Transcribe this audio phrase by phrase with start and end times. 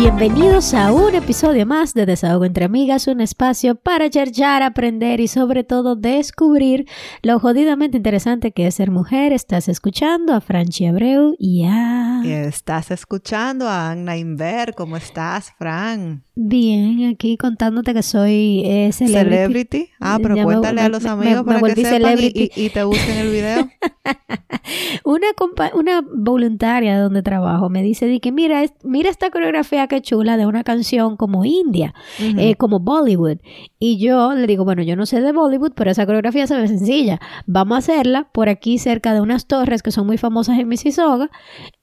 [0.00, 5.26] Bienvenidos a un episodio más de Desahogo entre Amigas, un espacio para charlar, aprender y
[5.26, 6.86] sobre todo descubrir
[7.22, 9.32] lo jodidamente interesante que es ser mujer.
[9.32, 12.22] Estás escuchando a Franchi Abreu y a...
[12.24, 14.72] Estás escuchando a Anna Inver.
[14.76, 16.22] ¿Cómo estás, Fran?
[16.36, 19.34] Bien, aquí contándote que soy eh, celebrity.
[19.34, 19.90] celebrity.
[19.98, 23.68] Ah, pero cuéntale a los amigos para que sepan y, y, te busquen el video.
[25.04, 25.26] una,
[25.74, 30.46] una voluntaria donde trabajo me dice di que mira, mira esta coreografía que chula de
[30.46, 33.38] una canción como India, eh, como Bollywood.
[33.78, 36.68] Y yo le digo, bueno, yo no sé de Bollywood, pero esa coreografía se ve
[36.68, 37.20] sencilla.
[37.46, 41.30] Vamos a hacerla por aquí cerca de unas torres que son muy famosas en Mississauga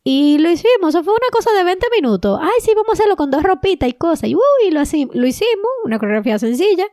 [0.08, 2.40] y lo hicimos, eso fue una cosa de 20 minutos.
[2.40, 4.30] Ay, sí, vamos a hacerlo con dos ropitas y cosas.
[4.30, 6.86] Y uy, lo, lo hicimos, una coreografía sencilla,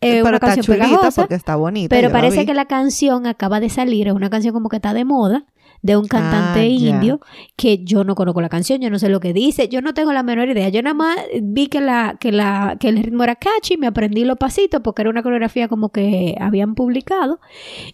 [0.00, 1.22] eh, una canción pegajosa.
[1.22, 1.94] porque está bonita.
[1.94, 5.04] Pero parece que la canción acaba de salir, es una canción como que está de
[5.04, 5.46] moda
[5.82, 7.20] de un cantante ah, indio
[7.56, 10.12] que yo no conozco la canción, yo no sé lo que dice, yo no tengo
[10.12, 10.68] la menor idea.
[10.68, 14.24] Yo nada más vi que la que la que el ritmo era catchy, me aprendí
[14.24, 17.40] los pasitos porque era una coreografía como que habían publicado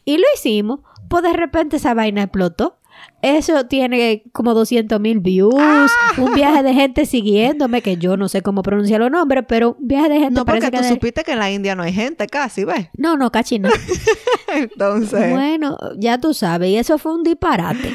[0.05, 0.81] y lo hicimos.
[1.09, 2.79] Pues de repente esa vaina explotó
[3.23, 5.55] eso tiene como 200 mil views.
[5.59, 5.87] Ah.
[6.19, 9.89] Un viaje de gente siguiéndome, que yo no sé cómo pronunciar los nombres, pero un
[9.89, 10.35] viaje de gente.
[10.35, 12.89] No, porque tú supiste que en la India no hay gente casi, ¿ves?
[12.97, 13.71] No, no, casi no.
[14.55, 15.31] Entonces.
[15.31, 17.91] Bueno, ya tú sabes, y eso fue un disparate.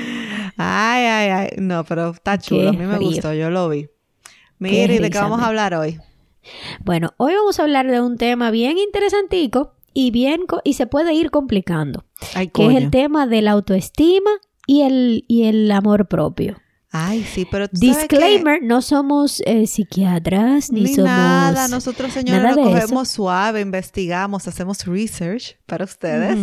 [0.58, 1.50] Ay, ay, ay.
[1.58, 2.70] No, pero está chulo.
[2.70, 3.88] a mí me gustó, yo lo vi.
[4.58, 6.00] Mire, ¿y de qué vamos a hablar hoy?
[6.84, 11.14] Bueno, hoy vamos a hablar de un tema bien interesantico y bien y se puede
[11.14, 12.06] ir complicando,
[12.54, 14.32] que es el tema de la autoestima
[14.70, 16.62] y el, y el amor propio.
[16.92, 21.68] Ay, sí, pero Disclaimer, no somos eh, psiquiatras ni, somos nada.
[21.68, 26.38] Nosotros, señores, lo cogemos suave, investigamos, hacemos research para ustedes,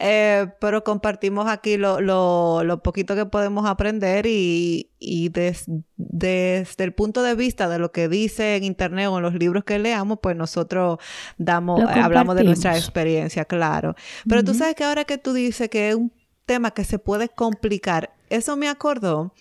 [0.00, 6.94] eh, pero compartimos aquí lo, lo, lo, poquito que podemos aprender y, y desde el
[6.94, 10.18] punto de vista de lo que dice en internet o en los libros que leamos,
[10.20, 10.98] pues nosotros
[11.38, 13.94] damos, hablamos de nuestra experiencia, claro.
[14.28, 16.12] Pero tú sabes que ahora que tú dices que es un
[16.46, 18.14] tema que se puede complicar.
[18.30, 19.32] Eso me acordó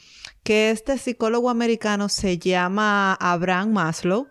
[0.43, 4.27] que este psicólogo americano se llama Abraham Maslow.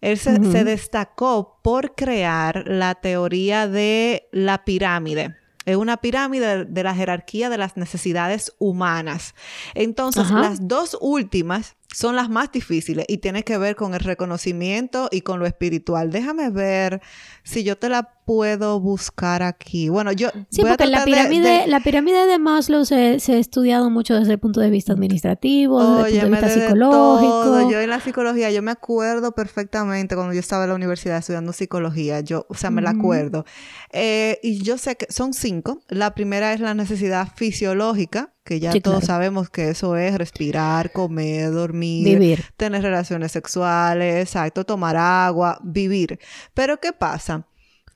[0.00, 5.36] Él se, destacó por crear la teoría de la pirámide.
[5.66, 9.34] Es una pirámide de la jerarquía de las necesidades humanas.
[9.74, 15.08] Entonces, las dos últimas son las más difíciles y tiene que ver con el reconocimiento
[15.10, 16.10] y con lo espiritual.
[16.10, 17.00] Déjame ver
[17.42, 19.88] si yo te la puedo buscar aquí.
[19.88, 24.14] Bueno, yo sí, porque la pirámide, la pirámide de Maslow se, se, ha estudiado mucho
[24.14, 27.70] desde el punto de vista administrativo, desde el punto de vista psicológico.
[27.70, 31.52] Yo en la psicología, yo me acuerdo perfectamente cuando yo estaba en la universidad estudiando
[31.52, 32.20] psicología.
[32.20, 33.44] Yo, o sea, me la acuerdo.
[33.92, 35.80] Eh, y yo sé que son cinco.
[35.88, 41.50] La primera es la necesidad fisiológica que ya todos sabemos que eso es respirar, comer,
[41.52, 42.44] dormir, vivir.
[42.56, 46.18] tener relaciones sexuales, exacto, tomar agua, vivir.
[46.54, 47.46] Pero ¿qué pasa?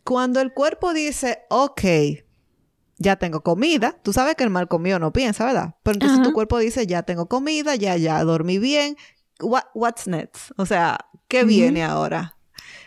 [0.05, 1.81] Cuando el cuerpo dice, ok,
[2.99, 5.75] ya tengo comida, tú sabes que el mal comido no piensa, ¿verdad?
[5.83, 8.97] Pero entonces tu cuerpo dice, ya tengo comida, ya, ya dormí bien,
[9.41, 10.51] what's next?
[10.57, 12.37] O sea, ¿qué viene ahora?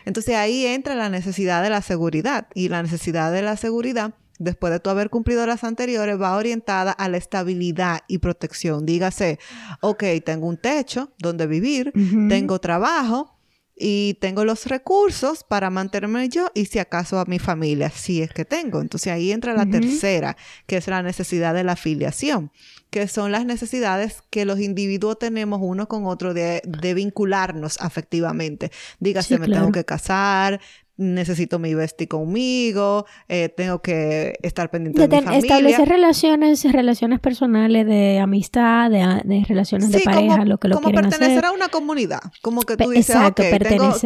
[0.04, 4.72] Entonces ahí entra la necesidad de la seguridad y la necesidad de la seguridad después
[4.72, 8.86] de tú haber cumplido las anteriores, va orientada a la estabilidad y protección.
[8.86, 9.38] Dígase,
[9.80, 11.92] ok, tengo un techo donde vivir,
[12.28, 13.38] tengo trabajo
[13.80, 18.32] y tengo los recursos para mantenerme yo y si acaso a mi familia, si es
[18.32, 18.80] que tengo.
[18.80, 22.50] Entonces ahí entra la tercera, que es la necesidad de la afiliación
[22.90, 26.62] que son las necesidades que los individuos tenemos uno con otro de,
[26.94, 28.70] vincularnos afectivamente.
[28.98, 30.60] Dígase, me tengo que casar,
[30.98, 35.38] necesito mi bestie conmigo, eh, tengo que estar pendiente de, mi familia.
[35.38, 41.46] Establecer relaciones, relaciones personales de amistad, de, relaciones de pareja, lo que lo como pertenecer
[41.46, 43.44] a una comunidad, como que tú dices, Exacto,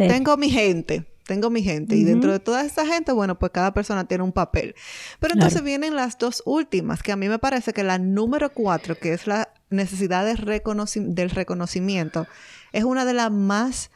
[0.07, 1.95] tengo, mi gente, tengo mi gente.
[1.95, 4.75] Y dentro de toda esa gente, bueno, pues cada persona tiene un papel.
[5.19, 8.97] Pero entonces vienen las dos últimas, que a mí me parece que la número cuatro,
[8.99, 12.27] que es la necesidad de del reconocimiento,
[12.71, 13.89] es una de las más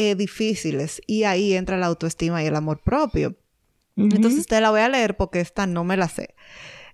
[0.00, 3.34] eh, difíciles y ahí entra la autoestima y el amor propio.
[3.96, 6.36] Entonces te la voy a leer porque esta no me la sé.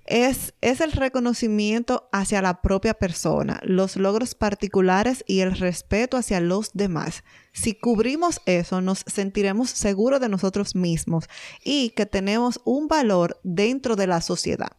[0.06, 6.40] Es, es, el reconocimiento hacia la propia persona, los logros particulares y el respeto hacia
[6.40, 7.24] los demás.
[7.52, 11.26] Si cubrimos eso, nos sentiremos seguros de nosotros mismos
[11.62, 14.72] y que tenemos un valor dentro de la sociedad.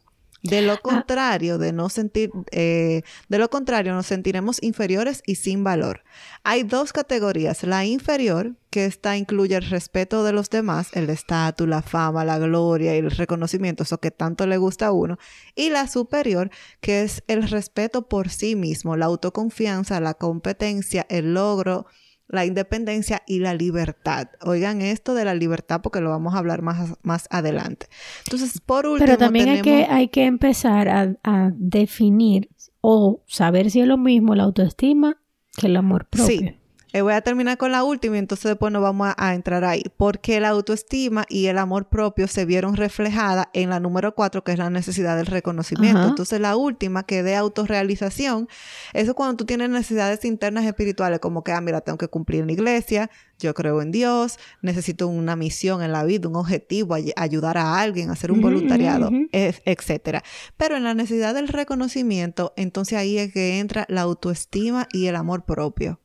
[0.46, 5.64] De lo contrario, de no sentir, eh, de lo contrario, nos sentiremos inferiores y sin
[5.64, 6.04] valor.
[6.44, 7.64] Hay dos categorías.
[7.64, 12.38] La inferior, que esta incluye el respeto de los demás, el estatus, la fama, la
[12.38, 15.18] gloria y el reconocimiento, eso que tanto le gusta a uno.
[15.56, 21.34] Y la superior, que es el respeto por sí mismo, la autoconfianza, la competencia, el
[21.34, 21.88] logro,
[22.28, 24.30] la independencia y la libertad.
[24.42, 27.88] Oigan esto de la libertad porque lo vamos a hablar más, más adelante.
[28.26, 29.06] Entonces, por último...
[29.06, 32.50] Pero también hay, que, hay que empezar a, a, definir
[32.82, 35.22] o saber si es lo mismo la autoestima
[35.56, 36.28] que el amor propio.
[36.28, 36.65] Sí.
[36.96, 39.66] Eh, voy a terminar con la última y entonces después nos vamos a, a, entrar
[39.66, 39.84] ahí.
[39.98, 44.54] Porque la autoestima y el amor propio se vieron reflejadas en la número cuatro, que
[44.54, 46.00] es la necesidad del reconocimiento.
[46.00, 46.08] Ajá.
[46.08, 48.48] Entonces la última, que de autorrealización,
[48.94, 52.40] eso es cuando tú tienes necesidades internas espirituales, como que, ah, mira, tengo que cumplir
[52.40, 56.94] en la iglesia, yo creo en Dios, necesito una misión en la vida, un objetivo,
[56.94, 59.28] ay ayudar a alguien, hacer un voluntariado, -huh.
[59.34, 60.24] es, etcétera.
[60.56, 65.18] Pero en la necesidad del reconocimiento, entonces ahí es que entra la autoestima y el
[65.18, 66.00] amor propio.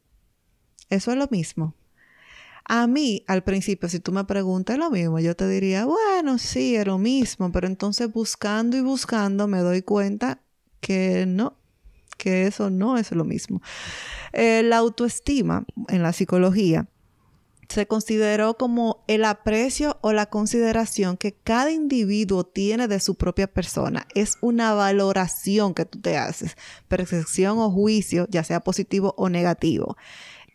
[0.91, 1.75] Eso es lo mismo.
[2.65, 6.77] A mí, al principio, si tú me preguntas lo mismo, yo te diría, bueno, sí,
[6.77, 10.41] es lo mismo, pero entonces buscando y buscando me doy cuenta
[10.81, 11.57] que no,
[12.17, 13.61] que eso no es lo mismo.
[14.33, 16.89] Eh, la autoestima en la psicología
[17.69, 23.47] se consideró como el aprecio o la consideración que cada individuo tiene de su propia
[23.47, 24.07] persona.
[24.15, 26.57] Es una valoración que tú te haces,
[26.89, 29.97] percepción o juicio, ya sea positivo o negativo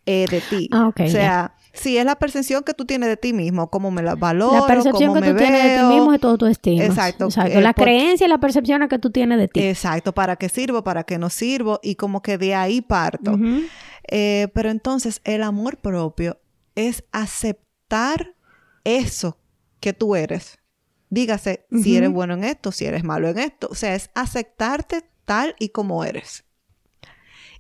[0.06, 0.70] eh, de ti.
[0.72, 3.70] Ah, okay, o sea, si sí, es la percepción que tú tienes de ti mismo,
[3.70, 5.44] cómo me la valoro, La percepción cómo que me tú veo.
[5.48, 6.86] tienes de ti mismo es todo tu estima.
[6.86, 7.26] Exacto.
[7.26, 7.58] Exacto.
[7.58, 9.62] Eh, la creencia y la percepción que tú tienes de ti.
[9.62, 10.14] Exacto.
[10.14, 10.84] ¿Para qué sirvo?
[10.84, 11.80] ¿Para qué no sirvo?
[11.84, 13.32] Y como que de ahí parto.
[13.32, 13.68] Uh -huh.
[14.10, 16.40] eh, pero entonces el amor propio
[16.76, 18.36] es aceptar
[18.84, 19.38] eso
[19.80, 20.60] que tú eres.
[21.10, 21.84] Dígase uh -huh.
[21.84, 23.68] si eres bueno en esto, si eres malo en esto.
[23.72, 26.46] O sea, es aceptarte tal y como eres.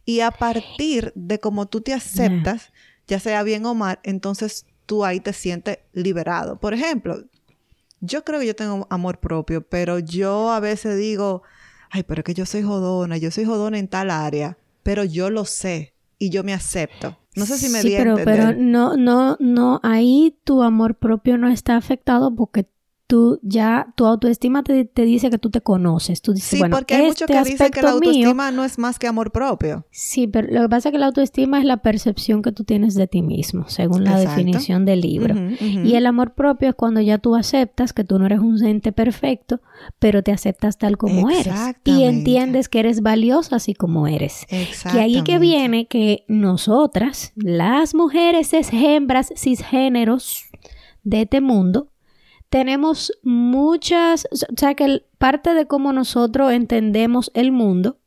[0.05, 2.71] Y a partir de cómo tú te aceptas,
[3.07, 6.59] ya sea bien o mal, entonces tú ahí te sientes liberado.
[6.59, 7.23] Por ejemplo,
[8.01, 11.41] yo creo que yo tengo amor propio, pero yo a veces digo,
[11.89, 15.29] ay, pero es que yo soy jodona, yo soy jodona en tal área, pero yo
[15.29, 17.17] lo sé y yo me acepto.
[17.35, 21.49] No sé si me sí, pero, pero no, no, no, ahí tu amor propio no
[21.49, 22.67] está afectado porque
[23.07, 26.21] tú ya, tu autoestima te, te, dice que tú te conoces.
[26.21, 28.65] Tú dices, sí, bueno, porque hay este muchos que dicen que la autoestima mío, no
[28.65, 29.85] es más que amor propio.
[29.91, 32.95] Sí, pero lo que pasa es que la autoestima es la percepción que tú tienes
[32.95, 34.29] de ti mismo, según la Exacto.
[34.29, 35.35] definición del libro.
[35.35, 35.85] Uh -huh, uh -huh.
[35.85, 38.91] Y el amor propio es cuando ya tú aceptas que tú no eres un ente
[38.91, 39.61] perfecto,
[39.99, 41.53] pero te aceptas tal como eres.
[41.83, 44.45] Y entiendes que eres valiosa así como eres.
[44.91, 50.45] Que ahí que viene que nosotras, las mujeres hembras cisgéneros
[51.03, 51.91] de este mundo,
[52.55, 57.97] tenemos muchas, o sea que parte de cómo nosotros entendemos el mundo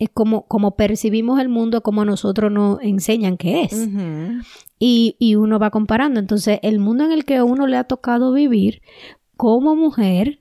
[0.00, 3.72] es como, como percibimos el mundo, como nosotros nos enseñan que es.
[3.74, 4.44] Uh -huh.
[4.80, 6.18] y, y uno va comparando.
[6.18, 8.82] Entonces, el mundo en el que a uno le ha tocado vivir
[9.36, 10.40] como mujer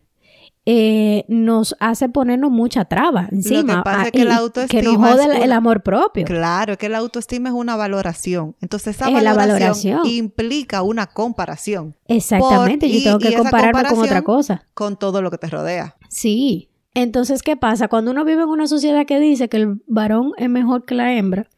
[0.72, 3.62] eh, nos hace ponernos mucha traba encima.
[3.62, 6.26] Lo que pasa es que la autoestima que nos jode el, el, amor propio.
[6.26, 8.56] Claro, que la autoestima es una valoración.
[8.62, 11.96] Entonces esa valoración, la valoración, implica una comparación.
[12.08, 14.68] Exactamente, por, yo tengo que compararme con otra cosa.
[14.76, 15.96] Con todo lo que te rodea.
[16.08, 16.70] Sí.
[16.94, 17.88] Entonces, ¿qué pasa?
[17.88, 21.16] Cuando uno vive en una sociedad que dice que el varón es mejor que la
[21.16, 21.50] hembra,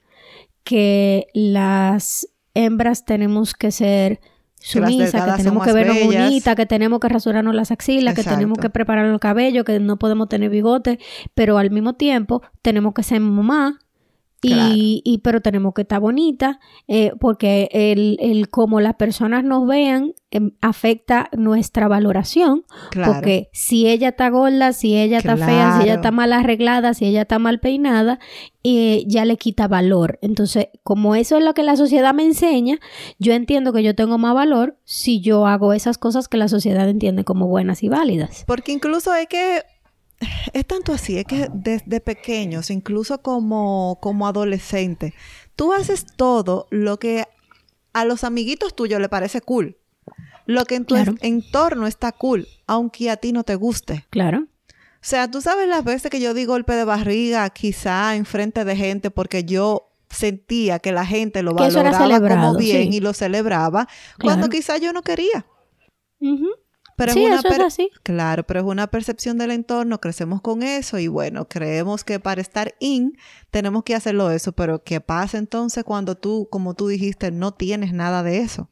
[0.64, 4.21] que las hembras tenemos que ser
[4.61, 8.30] sumisa, que, que tenemos que vernos bonitas, que tenemos que rasurarnos las axilas, Exacto.
[8.30, 10.99] que tenemos que preparar el cabello, que no podemos tener bigote,
[11.33, 13.80] pero al mismo tiempo tenemos que ser mamá.
[14.42, 14.74] Claro.
[14.76, 19.68] Y, y, pero tenemos que estar bonita eh, porque el, el cómo las personas nos
[19.68, 23.14] vean eh, afecta nuestra valoración claro.
[23.14, 25.52] porque si ella está gorda si ella está claro.
[25.52, 28.18] fea si ella está mal arreglada si ella está mal peinada
[28.64, 32.80] eh, ya le quita valor entonces como eso es lo que la sociedad me enseña
[33.19, 36.88] yo entiendo que yo tengo más valor si yo hago esas cosas que la sociedad
[36.90, 39.64] entiende como buenas y válidas porque incluso hay que
[40.54, 45.13] es tanto así, es que desde pequeños, incluso como, como adolescente,
[45.56, 47.25] tú haces todo lo que
[47.94, 49.78] a los amiguitos tuyos le parece cool.
[50.45, 51.16] Lo que en tu claro.
[51.21, 54.06] entorno está cool, aunque a ti no te guste.
[54.09, 54.47] Claro.
[55.01, 58.66] O sea, tú sabes las veces que yo di golpe de barriga, quizá en frente
[58.66, 62.97] de gente, porque yo sentía que la gente lo valoraba como bien sí.
[62.97, 64.19] y lo celebraba, claro.
[64.19, 65.45] cuando quizá yo no quería.
[66.19, 66.60] Uh -huh.
[67.02, 67.90] Pero sí, es una eso es así.
[68.04, 72.42] Claro, pero es una percepción del entorno, crecemos con eso y bueno, creemos que para
[72.42, 73.18] estar in
[73.50, 77.92] tenemos que hacerlo eso, pero ¿qué pasa entonces cuando tú, como tú dijiste, no tienes
[77.92, 78.70] nada de eso?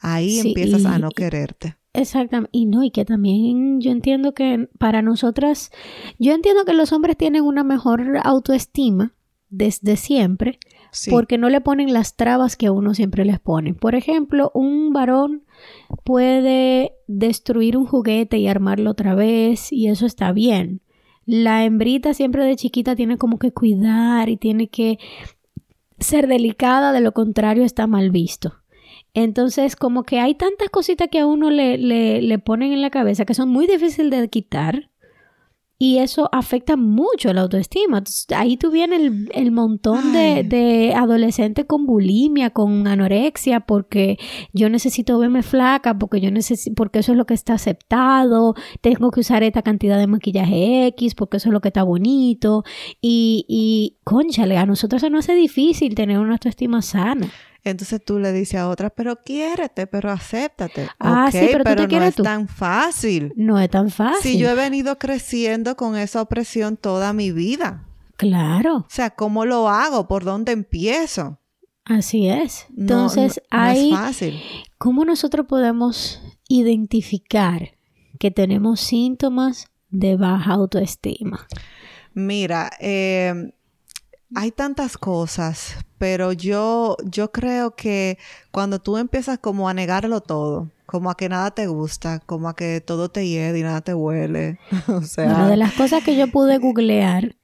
[0.00, 1.76] Ahí sí, empiezas y, a no quererte.
[1.92, 2.50] Exactamente.
[2.52, 5.70] Y no, y que también yo entiendo que para nosotras,
[6.18, 9.14] yo entiendo que los hombres tienen una mejor autoestima
[9.48, 10.58] desde siempre,
[10.90, 11.10] Sí.
[11.10, 13.74] porque no le ponen las trabas que a uno siempre les pone.
[13.74, 15.44] Por ejemplo, un varón
[16.04, 20.80] puede destruir un juguete y armarlo otra vez y eso está bien.
[21.24, 24.98] La hembrita siempre de chiquita tiene como que cuidar y tiene que
[25.98, 28.54] ser delicada, de lo contrario está mal visto.
[29.14, 32.90] Entonces, como que hay tantas cositas que a uno le, le, le ponen en la
[32.90, 34.90] cabeza que son muy difíciles de quitar
[35.78, 37.98] y eso afecta mucho la autoestima.
[37.98, 44.16] Entonces, ahí tú vienes el, el montón de, de adolescentes con bulimia, con anorexia, porque
[44.52, 49.10] yo necesito verme flaca, porque yo necesito, porque eso es lo que está aceptado, tengo
[49.10, 52.64] que usar esta cantidad de maquillaje X, porque eso es lo que está bonito.
[53.02, 57.28] Y, y conchale, a nosotros se nos hace difícil tener una autoestima sana.
[57.70, 60.88] Entonces tú le dices a otra, pero quiérete, pero acéptate.
[60.98, 62.22] Ah, Ok, sí, pero tú te no es tú.
[62.22, 63.32] tan fácil.
[63.36, 64.32] No es tan fácil.
[64.32, 67.84] Si yo he venido creciendo con esa opresión toda mi vida.
[68.16, 70.08] Claro, O sea, ¿cómo lo hago?
[70.08, 71.38] ¿Por dónde empiezo?
[71.84, 72.66] así es.
[72.70, 73.92] No, Entonces, no- no hay...
[73.92, 74.42] es fácil.
[74.78, 77.72] ¿Cómo nosotros podemos identificar
[78.18, 81.46] que tenemos síntomas de baja autoestima?
[82.14, 83.52] Mira, eh,
[84.36, 88.18] hay tantas cosas, pero yo, yo creo que
[88.50, 92.54] cuando tú empiezas como a negarlo todo, como a que nada te gusta, como a
[92.54, 96.16] que todo te hiede y nada te huele, o sea, Bueno, de las cosas que
[96.16, 97.34] yo pude googlear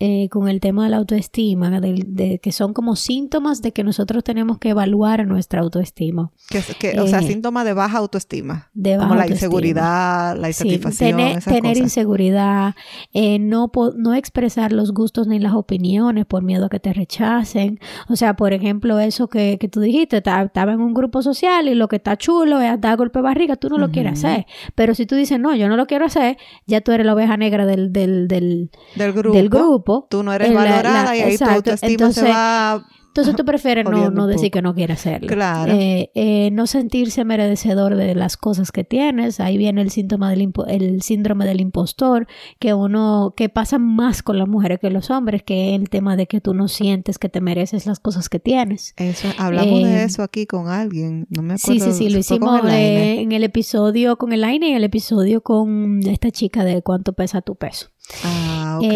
[0.00, 3.84] eh, con el tema de la autoestima, de, de- que son como síntomas de que
[3.84, 6.32] nosotros tenemos que evaluar nuestra autoestima.
[6.48, 9.46] que, que- o sea, eh, síntoma de baja autoestima, De baja como la autoestima.
[9.46, 11.78] inseguridad, la Sí, insatisfacción, tener, esas tener cosas.
[11.78, 12.74] inseguridad,
[13.12, 17.78] eh, no, no expresar los gustos ni las opiniones por miedo a que te rechacen.
[18.08, 21.68] O sea, por ejemplo, eso que, que tú dijiste, ta- estaba en un grupo social
[21.68, 24.46] y lo que está chulo es dar golpe de barriga, tú no lo quieres hacer.
[24.74, 27.36] Pero si tú dices, no, yo no lo quiero hacer, ya tú eres la oveja
[27.36, 29.89] negra del, del, del, del grupo, del grupo.
[30.10, 33.84] Tú no eres la- valorada la- y ahí tu autoestima se va Entonces tú prefieres
[33.86, 35.26] no, decir que no quieres hacerlo.
[35.26, 35.72] Claro.
[35.72, 39.40] Eh, eh, no sentirse merecedor de las cosas que tienes.
[39.40, 42.28] Ahí viene el síntoma del el síndrome del impostor,
[42.60, 46.14] que uno, que pasa más con las mujeres que los hombres, que es el tema
[46.16, 48.94] de que tú no sientes que te mereces las cosas que tienes.
[48.96, 51.92] Eso, hablamos Eh, de eso aquí con alguien, no me Sí, acuerdo.
[51.92, 54.76] sí, sí, lo fue con hicimos eh, en el episodio con el Aine y en
[54.76, 57.88] el episodio con esta chica de cuánto pesa tu peso.
[58.24, 58.92] Ah, ok.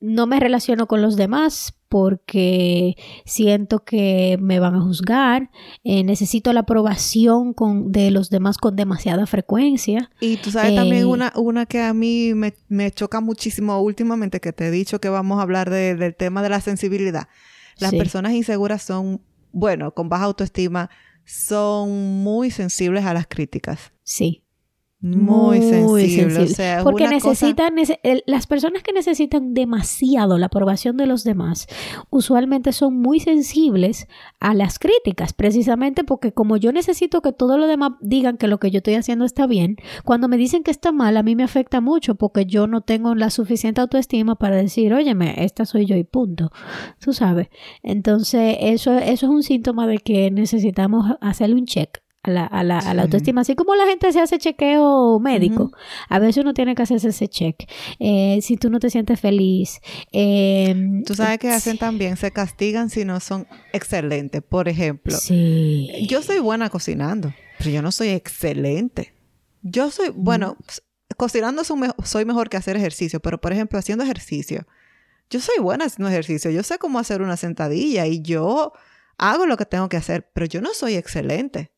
[0.00, 5.50] Eh, eh, no me relaciono con los demás porque siento que me van a juzgar.
[5.84, 10.10] Eh, necesito la aprobación con, de los demás con demasiada frecuencia.
[10.20, 14.40] Y tú sabes Eh, también una, una que a mí me, me choca muchísimo últimamente,
[14.40, 17.28] que te he dicho que vamos a hablar de- del tema de la sensibilidad.
[17.78, 17.98] Las Sí.
[17.98, 19.20] personas inseguras son,
[19.52, 20.90] bueno, con baja autoestima,
[21.24, 23.92] son muy sensibles a las críticas.
[24.02, 24.44] Sí.
[25.02, 26.14] Muy, sensibles.
[26.14, 26.44] sensible.
[26.44, 27.74] O sea, Porque una necesitan,
[28.26, 31.68] las personas que necesitan demasiado la aprobación de los demás,
[32.10, 34.08] usualmente son muy sensibles
[34.40, 38.60] a las críticas, precisamente porque como yo necesito que todos los demás digan que lo
[38.60, 41.44] que yo estoy haciendo está bien, cuando me dicen que está mal, a mí me
[41.44, 45.96] afecta mucho porque yo no tengo la suficiente autoestima para decir, óyeme, esta soy yo
[45.96, 46.50] y punto.
[46.98, 47.48] Tú sabes.
[47.82, 51.99] Entonces, eso, eso es un síntoma de que necesitamos hacerle un check.
[52.22, 55.72] A la, a, la, a la autoestima, así como la gente se hace chequeo médico,
[56.10, 57.56] a veces uno tiene que hacerse ese check.
[57.98, 59.80] Eh, si tú no te sientes feliz.
[60.12, 64.42] eh, Tú sabes que hacen también, se castigan si no son excelentes.
[64.42, 65.88] Por ejemplo, Sí.
[66.10, 69.14] yo soy buena cocinando, pero yo no soy excelente.
[69.62, 70.58] Yo soy, bueno,
[71.16, 74.66] cocinando soy mejor que hacer ejercicio, pero por ejemplo, haciendo ejercicio,
[75.30, 76.50] yo soy buena haciendo ejercicio.
[76.50, 78.74] Yo sé cómo hacer una sentadilla y yo
[79.16, 81.70] hago lo que tengo que hacer, pero yo no soy excelente.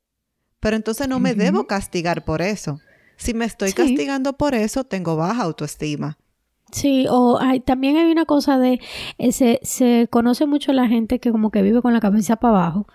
[0.63, 2.81] Pero entonces no me debo castigar por eso.
[3.17, 3.75] Si me estoy Sí.
[3.75, 6.19] castigando por eso, tengo baja autoestima.
[6.71, 8.81] Sí, o hay, también hay una cosa de,
[9.19, 12.55] eh, se, se conoce mucho la gente que como que vive con la cabeza para
[12.57, 12.87] abajo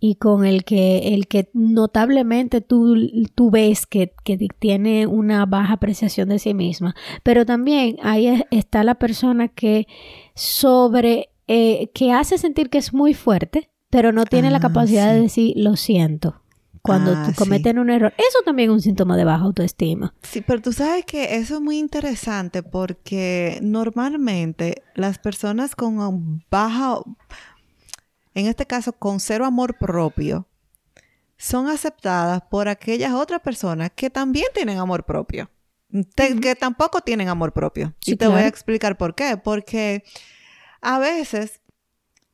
[0.00, 2.96] y con el que, el que notablemente tú,
[3.34, 6.94] tú ves que, que tiene una baja apreciación de sí misma.
[7.22, 9.86] Pero también ahí es- está la persona que
[10.34, 15.14] sobre, eh, que hace sentir que es muy fuerte, pero no tiene la Ah, capacidad
[15.14, 16.40] de decir lo siento.
[16.84, 17.34] Cuando Ah, sí.
[17.34, 18.12] cometen un error.
[18.18, 20.12] Eso también es un síntoma de baja autoestima.
[20.22, 26.98] Sí, pero tú sabes que eso es muy interesante porque normalmente las personas con baja,
[28.34, 30.46] en este caso con cero amor propio,
[31.38, 35.50] son aceptadas por aquellas otras personas que también tienen amor propio,
[36.14, 37.94] te- que tampoco tienen amor propio.
[38.00, 39.38] Sí, y te voy a explicar por qué.
[39.42, 40.04] Porque
[40.82, 41.60] a veces,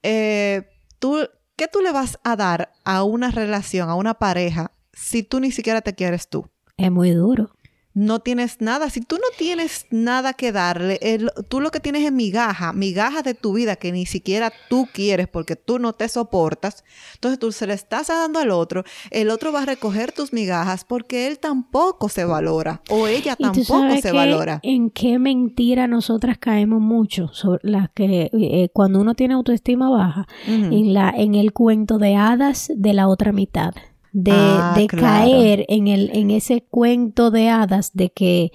[0.02, 1.28] eh, tú,
[1.60, 5.52] ¿qué tú le vas a dar a una relación, a una pareja si tú ni
[5.52, 6.48] siquiera te quieres tú?
[6.78, 7.50] Es muy duro
[8.00, 8.88] no tienes nada.
[8.88, 10.98] Si tú no tienes nada que darle,
[11.48, 15.28] tú lo que tienes es migaja, migaja de tu vida que ni siquiera tú quieres
[15.28, 16.82] porque tú no te soportas.
[17.14, 20.84] Entonces tú se le estás dando al otro, el otro va a recoger tus migajas
[20.84, 24.60] porque él tampoco se valora o ella tampoco se valora.
[24.62, 27.28] ¿En qué mentira nosotras caemos mucho?
[27.34, 32.16] Sobre las que eh, cuando uno tiene autoestima baja, en, la, en el cuento de
[32.16, 33.74] hadas de la otra mitad
[34.12, 38.50] de, ah, caer en, el, en ese cuento de hadas de que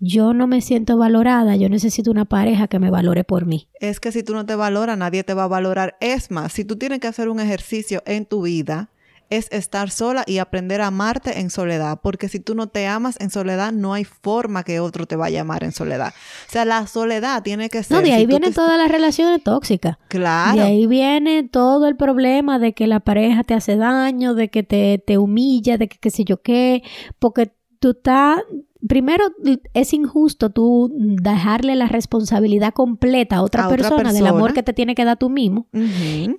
[0.00, 3.68] yo no me siento valorada, yo necesito una pareja que me valore por mí.
[3.80, 5.96] Es que si tú no te valoras, nadie te va a valorar.
[6.00, 8.90] Es más, si tú tienes que hacer un ejercicio en tu vida,
[9.30, 13.16] es estar sola y aprender a amarte en soledad, porque si tú no te amas
[13.20, 16.12] en soledad, no hay forma que otro te vaya a amar en soledad.
[16.48, 17.96] O sea, la soledad tiene que ser...
[17.96, 19.96] No, de ahí vienen todas las relaciones tóxicas.
[20.08, 20.56] Claro.
[20.56, 24.62] De ahí viene todo el problema de que la pareja te hace daño, de que
[24.62, 26.82] te, te humilla, de que qué sé yo qué,
[27.18, 28.40] porque tú estás
[28.86, 29.24] primero
[29.72, 34.94] es injusto tú dejarle la responsabilidad completa a otra, persona, del amor que te tiene
[34.94, 35.66] que dar tú mismo.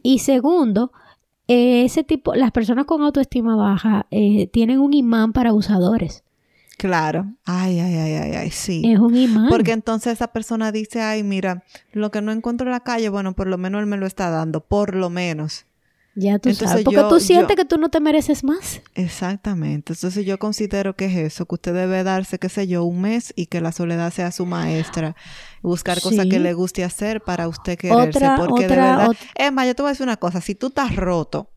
[0.04, 0.92] Y segundo,
[1.48, 6.24] ese tipo, las personas con autoestima baja eh, tienen un imán para abusadores.
[6.78, 7.34] Claro.
[7.46, 8.82] Ay, ay, ay, ay, ay, sí.
[8.86, 9.48] Es un imán.
[9.50, 13.34] Porque entonces esa persona dice, ay, mira, lo que no encuentro en la calle, bueno,
[13.34, 15.66] por lo menos él me lo está dando, por lo menos.
[16.16, 16.86] Ya tú sabes.
[16.86, 18.82] Porque tú sientes que tú no te mereces más.
[18.94, 19.94] Exactamente.
[19.94, 23.34] Entonces yo considero que es eso, que usted debe darse, qué sé yo, un mes
[23.36, 25.16] y que la soledad sea su maestra.
[25.66, 28.28] Buscar cosas que le guste hacer para usted quererse.
[28.38, 29.10] porque de verdad.
[29.36, 30.42] Es más, yo te voy a decir una cosa.
[30.42, 31.52] Si tú estás roto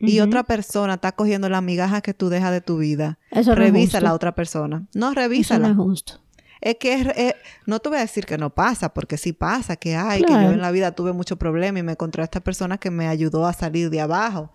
[0.00, 4.00] y otra persona está cogiendo la migaja que tú dejas de tu vida, revisa a
[4.00, 4.86] la otra persona.
[4.94, 6.20] No, revisa no es justo.
[6.60, 7.34] Es que
[7.66, 10.50] no te voy a decir que no pasa, porque sí pasa, que hay, que yo
[10.50, 13.46] en la vida tuve mucho problema y me encontré a esta persona que me ayudó
[13.46, 14.52] a salir de abajo.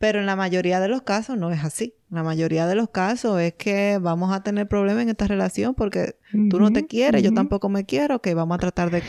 [0.00, 1.92] Pero en la mayoría de los casos no es así.
[2.08, 6.16] La mayoría de los casos es que vamos a tener problemas en esta relación porque
[6.48, 9.02] tú no te quieres, yo tampoco me quiero, que vamos a tratar de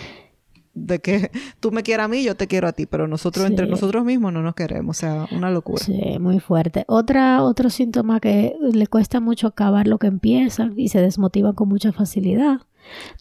[0.74, 1.32] de que
[1.62, 4.34] tú me quieras a mí, yo te quiero a ti, pero nosotros entre nosotros mismos
[4.34, 5.82] no nos queremos, o sea, una locura.
[5.82, 6.84] Sí, muy fuerte.
[6.88, 11.70] Otra, otro síntoma que le cuesta mucho acabar lo que empiezan y se desmotivan con
[11.70, 12.60] mucha facilidad.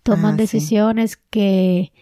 [0.03, 1.93] Toman ah, decisiones que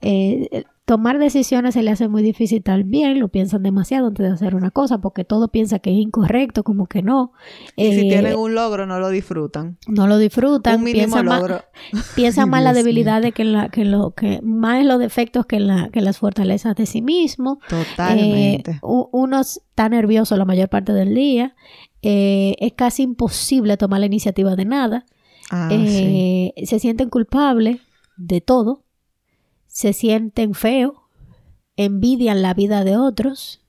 [0.00, 4.54] eh, tomar decisiones se le hace muy difícil también, lo piensan demasiado antes de hacer
[4.54, 7.32] una cosa, porque todo piensa que es incorrecto, como que no.
[7.74, 9.78] Y si eh, tienen un logro, no lo disfrutan.
[9.86, 10.76] No lo disfrutan.
[10.76, 11.62] Un mínimo logro.
[12.16, 15.88] piensan más la debilidad de que, la, que lo que más los defectos que, la,
[15.90, 17.60] que las fortalezas de sí mismo.
[17.68, 18.72] Totalmente.
[18.72, 21.54] Eh, uno está nervioso la mayor parte del día.
[22.02, 25.06] Eh, es casi imposible tomar la iniciativa de nada.
[25.50, 27.78] Ah, se sienten culpables
[28.16, 28.83] de todo
[29.74, 31.08] se sienten feo,
[31.74, 33.60] envidian la vida de otros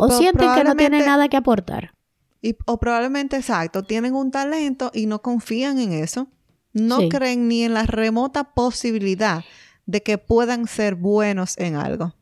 [0.00, 1.94] o sienten que no tienen nada que aportar.
[2.42, 6.26] Y, o probablemente, exacto, tienen un talento y no confían en eso.
[6.72, 9.44] No creen ni en la remota posibilidad
[9.86, 12.14] de que puedan ser buenos en algo.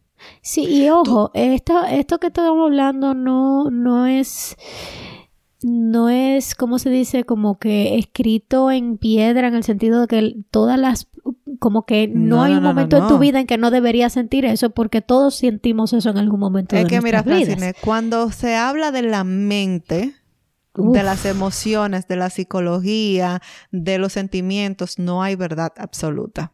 [0.42, 4.54] Sí, y ojo, esto, esto que estamos hablando no, no es
[5.62, 7.24] no es, ¿cómo se dice?
[7.24, 11.08] Como que escrito en piedra en el sentido de que todas las,
[11.58, 14.70] como que no, hay un momento en tu vida en que no deberías sentir eso
[14.70, 16.76] porque todos sentimos eso en algún momento.
[16.76, 20.14] Es que mira, Francine, cuando se habla de la mente,
[20.74, 26.52] de las emociones, de la psicología, de los sentimientos, no hay verdad absoluta.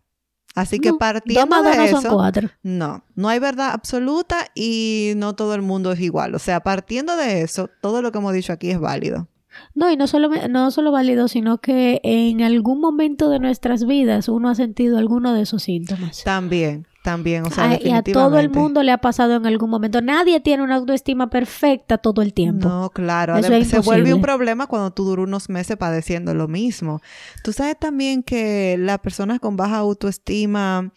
[0.55, 2.31] Así que partiendo de eso,
[2.63, 6.35] no, no hay verdad absoluta y no todo el mundo es igual.
[6.37, 9.29] O sea, partiendo de eso, todo lo que hemos dicho aquí es válido.
[9.75, 14.29] No, y no solo, no solo válido, sino que en algún momento de nuestras vidas
[14.29, 16.23] uno ha sentido alguno de esos síntomas.
[16.25, 19.71] También, también, o sea, a, y a todo el mundo le ha pasado en algún
[19.71, 20.01] momento.
[20.01, 22.69] Nadie tiene una autoestima perfecta todo el tiempo.
[22.69, 23.43] No, claro.
[23.43, 27.01] se vuelve un problema cuando tú duras unos meses padeciendo lo mismo.
[27.43, 30.93] Tú sabes también que las personas con baja autoestima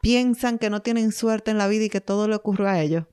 [0.00, 3.04] piensan que no tienen suerte en la vida y que todo le ocurre a ellos.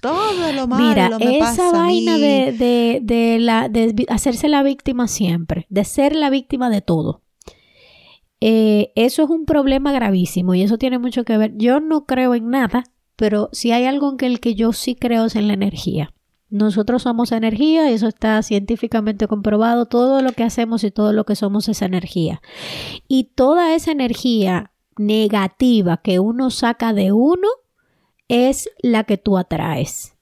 [0.00, 5.08] Todo lo malo Mira, me esa vaina De, de, de, la, de hacerse la víctima
[5.08, 7.22] siempre, de ser la víctima de todo.
[8.40, 11.52] Eh, eso es un problema gravísimo y eso tiene mucho que ver.
[11.56, 12.84] Yo no creo en nada,
[13.16, 16.14] pero si hay algo en que el que yo sí creo es en la energía.
[16.48, 19.86] Nosotros somos energía, eso está científicamente comprobado.
[19.86, 22.42] Todo lo que hacemos y todo lo que somos es energía.
[23.06, 27.48] Y toda esa energía negativa que uno saca de uno
[28.30, 30.14] es la que tú atraes.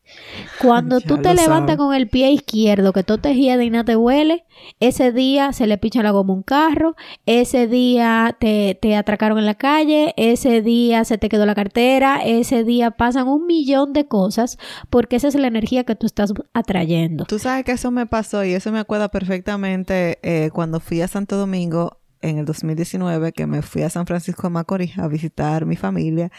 [0.61, 3.85] Cuando Ya tú te levantas con el pie izquierdo, que tú te hiede y no
[3.85, 4.45] te huele,
[4.81, 9.39] ese día se le picha la goma a un carro, ese día te, te atracaron
[9.39, 13.93] en la calle, ese día se te quedó la cartera, ese día pasan un millón
[13.93, 14.59] de cosas,
[14.91, 17.25] porque esa es la energía que tú estás atrayendo.
[17.27, 21.09] Tú sabes que eso me pasó y eso me acuerda perfectamente eh, cuando fui a
[21.09, 25.67] Santo Domingo en el 2019, que me fui a San Francisco de Macorís a visitar
[25.67, 26.31] mi familia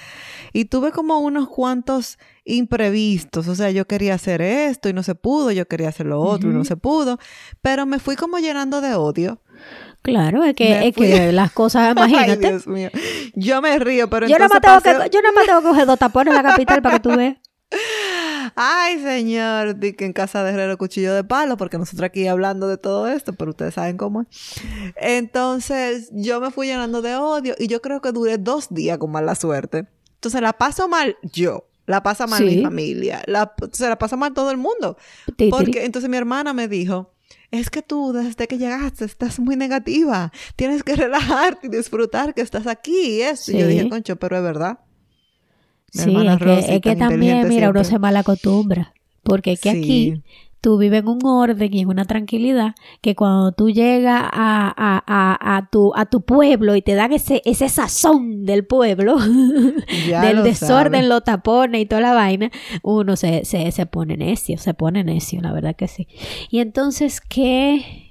[0.53, 5.15] y tuve como unos cuantos imprevistos, o sea, yo quería hacer esto y no se
[5.15, 7.17] pudo, yo quería hacer lo otro y no se pudo,
[7.61, 9.41] pero me fui como llenando de odio.
[10.01, 12.49] Claro, es que, es que las cosas, Ay, imagínate.
[12.49, 12.89] Dios mío.
[13.35, 15.67] Yo me río, pero yo entonces más tengo pasé- que, yo nada más tengo que
[15.67, 17.35] coger dos tapones en la capital para que tú veas.
[18.55, 22.67] Ay, señor, di que en casa de Herrero cuchillo de palo, porque nosotros aquí hablando
[22.67, 24.27] de todo esto, pero ustedes saben cómo es.
[24.95, 29.11] Entonces, yo me fui llenando de odio y yo creo que duré dos días con
[29.11, 29.87] mala suerte.
[30.15, 32.61] Entonces, la paso mal yo, la pasa mal mi Sí.
[32.63, 34.97] familia, la, se la pasa mal todo el mundo.
[35.49, 37.13] Porque entonces mi hermana me dijo,
[37.51, 42.41] es que tú desde que llegaste estás muy negativa, tienes que relajarte y disfrutar que
[42.41, 43.51] estás aquí y eso.
[43.51, 43.73] Y yo Sí.
[43.73, 44.79] dije, concho, pero es verdad.
[45.93, 48.93] Mi Sí, es que, es que también, mira, uno se mal acostumbra.
[49.23, 50.23] Porque es que aquí
[50.61, 55.03] tú vives en un orden y en una tranquilidad que cuando tú llegas a, a,
[55.07, 59.17] a, a tu, a tu pueblo y te dan ese, ese sazón del pueblo,
[60.21, 62.51] del lo desorden, los tapones y toda la vaina,
[62.83, 66.07] uno se, se, se pone necio, se pone necio, la verdad que sí.
[66.49, 68.08] Y entonces, ¿qué?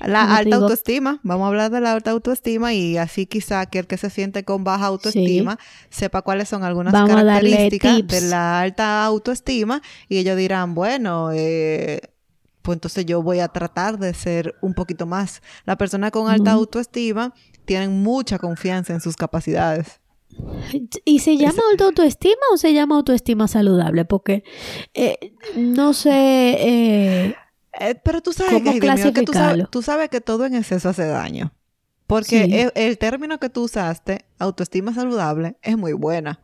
[0.00, 3.86] La Como alta autoestima, vamos a hablar de la alta autoestima y así quizá aquel
[3.86, 9.04] que se siente con baja autoestima sepa cuáles son algunas Vamos características de la alta
[9.04, 12.00] autoestima y ellos dirán, bueno, eh,
[12.62, 15.42] pues entonces yo voy a tratar de ser un poquito más.
[15.64, 17.32] La persona con alta autoestima
[17.64, 20.00] tienen mucha confianza en sus capacidades.
[21.04, 24.04] ¿Y se llama alta autoestima o se llama autoestima saludable?
[24.04, 24.42] Porque
[24.94, 26.10] eh, no sé.
[26.10, 27.34] eh,
[27.80, 30.88] Eh, pero tú sabes ¿Cómo que, Dios tú, sabes, tú sabes que todo en exceso
[30.88, 31.52] hace daño.
[32.06, 32.54] Porque Sí.
[32.54, 36.40] el, el término que tú usaste, autoestima saludable, es muy buena.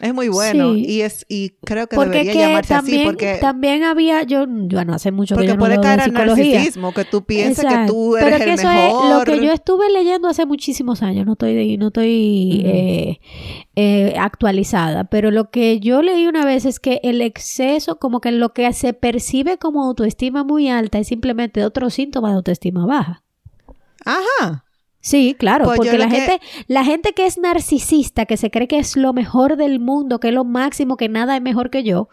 [0.00, 0.84] Es muy bueno Sí.
[0.88, 4.44] y es y creo que porque debería que llamarse también, así porque, también había, yo,
[4.66, 7.64] yo no hace mucho que porque yo no puede caer al narcisismo, que tú pienses
[7.64, 9.04] que tú Pero eres que el eso mejor.
[9.04, 13.20] es lo que yo estuve leyendo hace muchísimos años, no estoy, no estoy eh,
[13.76, 18.32] eh, actualizada, pero lo que yo leí una vez es que el exceso, como que
[18.32, 23.22] lo que se percibe como autoestima muy alta es simplemente otro síntoma de autoestima baja.
[24.04, 24.63] Ajá.
[25.06, 28.50] Sí, claro, Pues yo porque la que- gente, la gente que es narcisista, que se
[28.50, 31.68] cree que es lo mejor del mundo, que es lo máximo, que nada es mejor
[31.68, 32.08] que yo,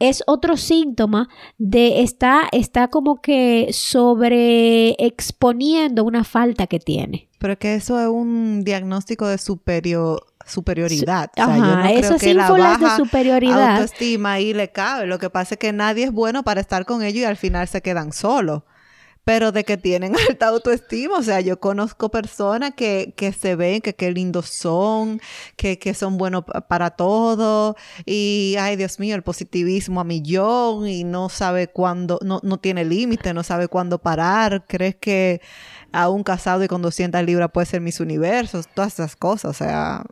[0.00, 1.28] es otro síntoma
[1.58, 7.28] de está, está como que sobre exponiendo una falta que tiene.
[7.38, 11.30] Pero que eso es un diagnóstico de superior, superioridad.
[11.36, 13.70] O sea, yo Ajá, no creo esos que la ínfulas de baja superioridad.
[13.76, 15.06] autoestima ahí le cabe.
[15.06, 17.68] Lo que pasa es que nadie es bueno para estar con ellos y al final
[17.68, 18.62] se quedan solos.
[19.24, 23.80] Pero de que tienen alta autoestima, o sea, yo conozco personas que, que se ven,
[23.80, 25.20] que qué lindos son,
[25.56, 30.88] que, que son buenos pa- para todo, y ay Dios mío, el positivismo a millón,
[30.88, 35.40] y no sabe cuándo, no, no tiene límite, no sabe cuándo parar, crees que
[35.92, 39.54] a un casado y con 200 libras puede ser mis universos, todas esas cosas, o
[39.54, 40.04] sea,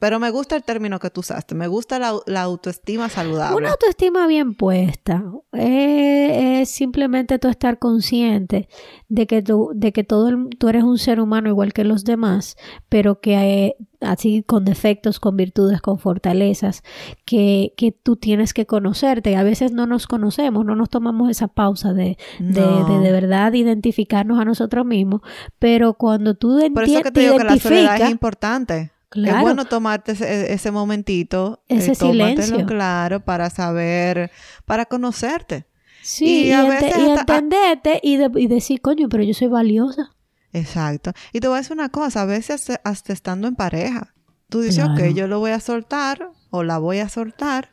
[0.00, 3.56] pero me gusta el término que tú usaste, me gusta la, la autoestima saludable.
[3.56, 8.68] Una autoestima bien puesta eh, es simplemente tú estar consciente
[9.08, 12.04] de que tú, de que todo el- tú eres un ser humano igual que los
[12.04, 12.56] demás,
[12.88, 16.82] pero que eh, así con defectos, con virtudes, con fortalezas,
[17.26, 19.36] que, que tú tienes que conocerte.
[19.36, 22.88] A veces no nos conocemos, no nos tomamos esa pausa de, de, No.
[22.88, 25.20] de, de verdad identificarnos a nosotros mismos,
[25.58, 28.92] pero cuando tú Por eso que te digo que la soledad es importante.
[29.10, 29.36] Claro.
[29.38, 32.64] Es bueno tomarte ese, ese momentito, eh, Ese silencio.
[32.64, 34.30] claro para saber,
[34.64, 35.66] para conocerte.
[36.02, 39.22] sí, y y, a ente- veces y hasta- entenderte y, de- y decir, coño, pero
[39.24, 40.10] yo soy valiosa.
[40.52, 41.12] Exacto.
[41.32, 44.14] Y te voy a decir una cosa, a veces hasta estando en pareja,
[44.48, 44.94] tú dices, Claro.
[45.08, 47.70] ok, yo lo voy a soltar o la voy a soltar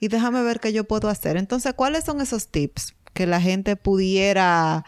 [0.00, 1.36] y déjame ver qué yo puedo hacer.
[1.36, 4.84] Entonces, ¿cuáles son esos tips que la gente pudiera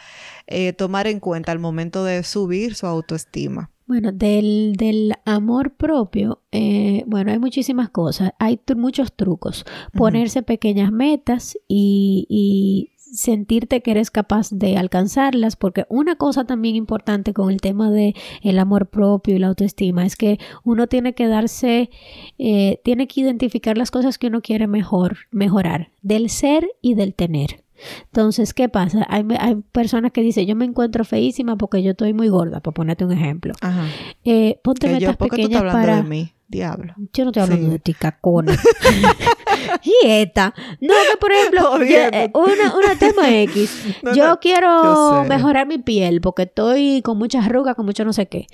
[0.47, 3.71] eh, tomar en cuenta al momento de subir su autoestima?
[3.87, 8.33] Bueno, del, del amor propio, eh, bueno, hay muchísimas cosas.
[8.41, 9.65] Hay muchos trucos.
[9.93, 16.77] Ponerse pequeñas metas y, y sentirte que eres capaz de alcanzarlas, porque una cosa también
[16.77, 21.15] importante con el tema de el amor propio y la autoestima es que uno tiene
[21.15, 21.91] que darse,
[22.39, 27.15] eh, tiene que identificar las cosas que uno quiere mejor, mejorar, del ser y del
[27.15, 27.66] tener.
[28.07, 29.07] Entonces, ¿qué pasa?
[29.09, 32.75] Hay, hay personas que dicen, yo me encuentro feísima porque yo estoy muy gorda, por
[32.75, 33.55] ponerte un ejemplo.
[33.61, 33.87] Ajá.
[34.25, 36.03] Eh, ponte Que yo, metas ¿Por qué tú estás pequeñas hablando para...
[36.03, 36.33] de mí?
[36.49, 36.95] Diablo.
[37.13, 37.73] Yo no estoy hablando Sí.
[37.73, 38.57] de ti, cacona.
[39.83, 40.55] y esta.
[40.81, 43.97] No, que por ejemplo, yo, eh, una, una tema X.
[44.03, 48.05] No, yo no, quiero yo mejorar mi piel porque estoy con muchas arrugas, con mucho
[48.05, 48.47] no sé qué.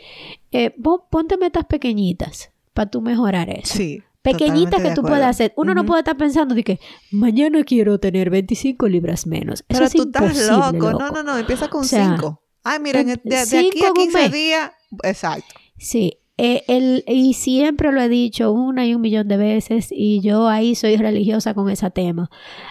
[0.53, 3.75] Eh, pon- ponte metas pequeñitas para tú mejorar eso.
[3.77, 4.03] Sí.
[4.23, 5.53] Pequeñitas totalmente que tú puedas hacer.
[5.57, 6.79] Uno no puede estar pensando de que
[7.11, 9.61] mañana quiero tener 25 libras menos.
[9.61, 10.91] Eso Pero es tú estás imposible, loco.
[10.93, 10.99] loco.
[11.05, 11.39] No, no, no.
[11.39, 12.43] Empieza con O sea, cinco.
[12.63, 14.33] Ay, miren, en- de, aquí a en un 15 mes.
[14.33, 14.71] días.
[15.03, 15.55] Exacto.
[15.77, 20.21] Sí, eh, el, y siempre lo he dicho una y un millón de veces y
[20.21, 22.31] yo ahí soy religiosa con ese tema.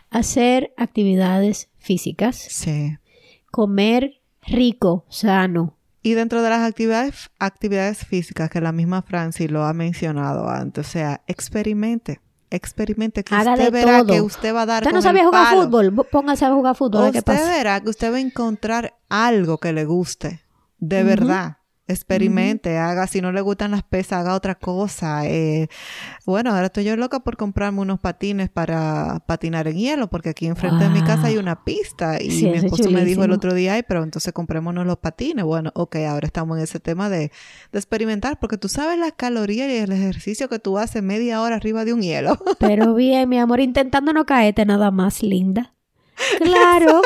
[0.10, 2.96] Hacer actividades físicas, Sí.
[3.52, 5.78] comer rico, sano.
[6.04, 10.88] Y dentro de las actividades, actividades físicas que la misma Franci lo ha mencionado antes,
[10.88, 14.14] o sea, experimente, experimente que Haga usted verá todo.
[14.14, 15.64] que usted va a dar Usted no el jugar palo.
[15.64, 17.50] fútbol, póngase a jugar fútbol, a ver qué Usted pasa.
[17.50, 20.42] verá que usted va a encontrar algo que le guste,
[20.80, 21.58] de verdad.
[21.92, 25.26] Experimente, haga, si no le gustan las pesas, haga otra cosa.
[25.28, 25.68] eh,
[26.26, 30.48] bueno, ahora estoy yo loca por comprarme unos patines para patinar en hielo, porque aquí
[30.48, 33.32] enfrente de mi casa hay una pista y Sí, mi es esposo me dijo el
[33.32, 35.46] otro día, ay, pero entonces comprémonos los patines.
[35.46, 37.32] Bueno, ok, ahora estamos en ese tema de,
[37.72, 41.56] de experimentar, porque tú sabes las calorías y el ejercicio que tú haces media hora
[41.56, 42.38] arriba de un hielo.
[42.60, 45.74] Pero bien, mi amor, intentando no caerte nada más, linda.
[46.38, 47.02] Claro,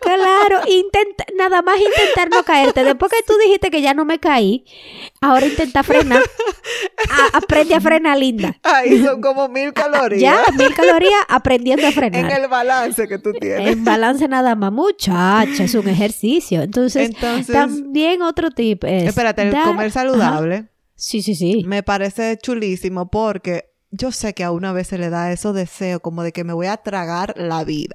[0.00, 2.82] claro, intenta, nada más intentar no caerte.
[2.84, 4.64] Después que tú dijiste que ya no me caí,
[5.20, 6.22] ahora intenta frenar.
[7.10, 8.56] A- aprende a frenar, linda.
[8.62, 12.30] Ahí son como mil calorías Ya, mil calorías aprendiendo a frenar.
[12.30, 13.68] en el balance que tú tienes.
[13.72, 16.62] En balance nada más, muchacha, es un ejercicio.
[16.62, 19.04] Entonces, Entonces, también otro tip es...
[19.08, 20.68] espérate, el dar- comer saludable Ajá.
[20.96, 21.64] Sí, sí, sí.
[21.66, 26.00] me parece chulísimo porque yo sé que a una vez se le da esos deseos
[26.00, 27.94] como de que me voy a tragar la vida.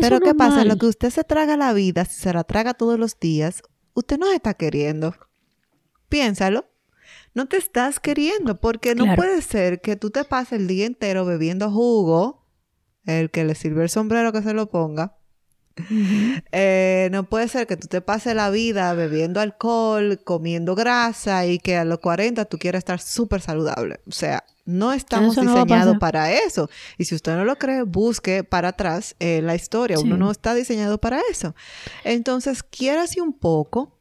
[0.00, 0.64] Pero ¿qué pasa?
[0.64, 3.62] Lo que usted se traga la vida, si se la traga todos los días,
[3.94, 5.14] usted no se está queriendo.
[6.08, 6.66] Piénsalo.
[7.34, 9.16] No te estás queriendo porque no Claro.
[9.22, 12.46] puede ser que tú te pases el día entero bebiendo jugo,
[13.06, 15.16] el que le sirve el sombrero que se lo ponga.
[16.52, 21.58] Eh, no puede ser que tú te pases la vida bebiendo alcohol, comiendo grasa y
[21.58, 24.00] que a los 40 tú quieras estar súper saludable.
[24.06, 26.68] O sea, no estamos no diseñados para eso.
[26.98, 29.98] Y si usted no lo cree, busque para atrás eh, la historia.
[30.00, 31.54] Uno no está diseñado para eso.
[32.04, 33.98] Entonces, quiérase un poco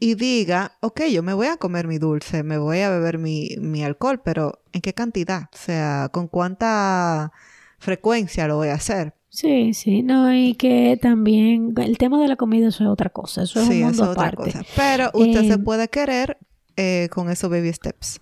[0.00, 3.50] y diga, ok, yo me voy a comer mi dulce, me voy a beber mi,
[3.60, 5.44] mi alcohol, pero ¿en qué cantidad?
[5.52, 7.32] O sea, ¿con cuánta
[7.78, 9.14] frecuencia lo voy a hacer?
[9.30, 13.42] Sí, sí, no, y que también el tema de la comida eso es otra cosa,
[13.44, 14.66] eso es sí, un eso mundo es otra cosa.
[14.74, 16.38] Pero usted se Eh, puede querer
[16.76, 18.20] eh, con esos baby steps.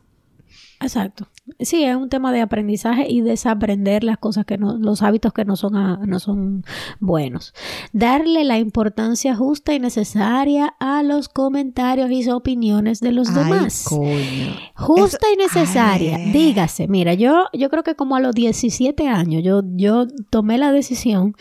[0.82, 1.28] Exacto.
[1.58, 5.44] Sí, es un tema de aprendizaje y desaprender las cosas que no, los hábitos que
[5.44, 6.64] no son, a- no son
[7.00, 7.52] buenos.
[7.92, 13.84] Darle la importancia justa y necesaria a los comentarios y opiniones de los Ay, demás.
[13.88, 14.54] coño.
[14.74, 16.16] Justa y necesaria.
[16.16, 16.32] ay.
[16.32, 20.72] Dígase, mira, yo, yo creo que como a los 17 años yo, yo tomé la
[20.72, 21.34] decisión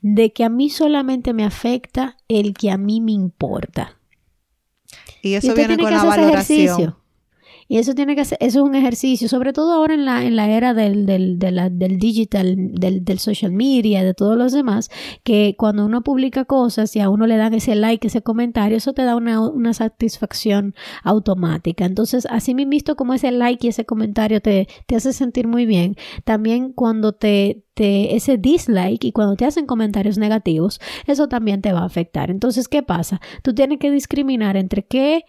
[0.00, 3.98] de que a mí solamente me afecta el que a mí me importa.
[5.22, 6.32] Y Y eso usted viene con que la valoración.
[6.60, 7.00] ejercicio.
[7.68, 10.36] Y eso tiene que ser, eso es un ejercicio, sobre todo ahora en la, en
[10.36, 14.90] la era del, del, del digital, del, del social media, de todos los demás,
[15.24, 18.92] que cuando uno publica cosas y a uno le dan ese like, ese comentario, eso
[18.92, 21.84] te da una, una satisfacción automática.
[21.86, 25.66] Entonces, así mismo visto como ese like y ese comentario te, te hace sentir muy
[25.66, 31.62] bien, también cuando te, te, ese dislike y cuando te hacen comentarios negativos, eso también
[31.62, 32.30] te va a afectar.
[32.30, 33.20] Entonces, ¿qué pasa?
[33.42, 35.24] Tú tienes que discriminar entre qué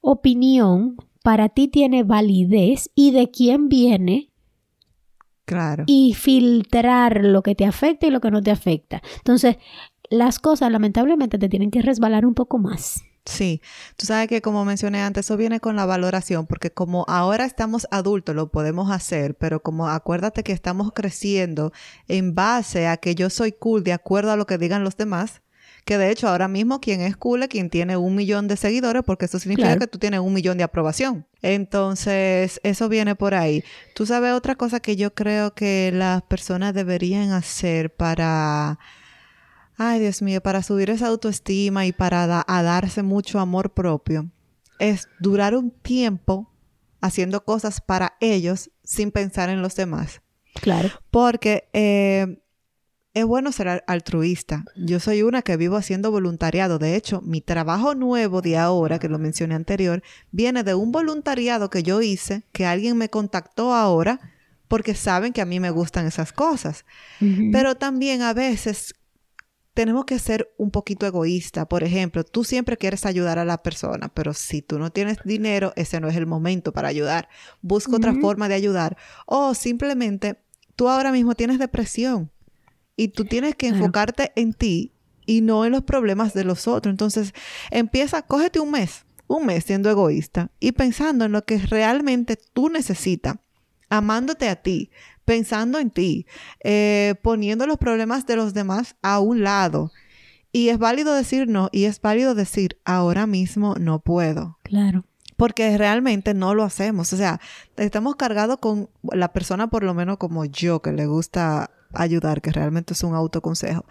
[0.00, 4.30] opinión para ti tiene validez y de quién viene
[5.44, 5.84] Claro.
[5.86, 9.02] y filtrar lo que te afecta y lo que no te afecta.
[9.16, 9.56] Entonces,
[10.08, 13.02] las cosas lamentablemente te tienen que resbalar un poco más.
[13.26, 13.60] Sí,
[13.96, 17.86] tú sabes que como mencioné antes, eso viene con la valoración, porque como ahora estamos
[17.90, 21.72] adultos, lo podemos hacer, pero como acuérdate que estamos creciendo
[22.08, 25.42] en base a que yo soy cool de acuerdo a lo que digan los demás,
[25.90, 29.02] que de hecho ahora mismo quien es cool es quien tiene un millón de seguidores,
[29.04, 29.80] porque eso significa Claro.
[29.80, 31.26] que tú tienes un millón de aprobación.
[31.42, 33.64] Entonces, eso viene por ahí.
[33.96, 38.78] Tú sabes otra cosa que yo creo que las personas deberían hacer para
[39.76, 44.30] Ay, Dios mío, para subir esa autoestima y para da- a darse mucho amor propio,
[44.78, 46.52] es durar un tiempo
[47.00, 50.20] haciendo cosas para ellos sin pensar en los demás.
[50.60, 50.88] Claro.
[51.10, 52.42] Porque eh,
[53.12, 54.64] es bueno ser al- altruista.
[54.76, 56.78] Yo soy una que vivo haciendo voluntariado.
[56.78, 61.70] De hecho, mi trabajo nuevo de ahora, que lo mencioné anterior, viene de un voluntariado
[61.70, 64.20] que yo hice, que alguien me contactó ahora,
[64.68, 66.84] porque saben que a mí me gustan esas cosas.
[67.52, 68.94] Pero también a veces
[69.74, 71.68] tenemos que ser un poquito egoísta.
[71.68, 75.72] Por ejemplo, tú siempre quieres ayudar a la persona, pero si tú no tienes dinero,
[75.74, 77.28] ese no es el momento para ayudar.
[77.62, 78.96] Busca otra forma de ayudar.
[79.26, 80.36] O simplemente
[80.76, 82.30] tú ahora mismo tienes depresión
[83.00, 84.92] y tú tienes que enfocarte en ti
[85.24, 86.92] y no en los problemas de los otros.
[86.92, 87.32] Entonces,
[87.70, 92.68] empieza, cógete un mes, un mes siendo egoísta y pensando en lo que realmente tú
[92.68, 93.36] necesitas,
[93.88, 94.90] amándote a ti,
[95.24, 96.26] pensando en ti,
[96.62, 99.92] eh, poniendo los problemas de los demás a un lado.
[100.52, 104.58] Y es válido decir no y es válido decir ahora mismo no puedo.
[104.62, 105.06] Claro.
[105.38, 107.14] Porque realmente no lo hacemos.
[107.14, 107.40] O sea,
[107.78, 112.52] estamos cargados con la persona, por lo menos como yo, que le gusta ayudar, que
[112.52, 113.84] realmente es un autoconsejo.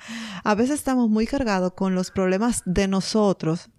[0.43, 3.69] A veces estamos muy cargados con los problemas de nosotros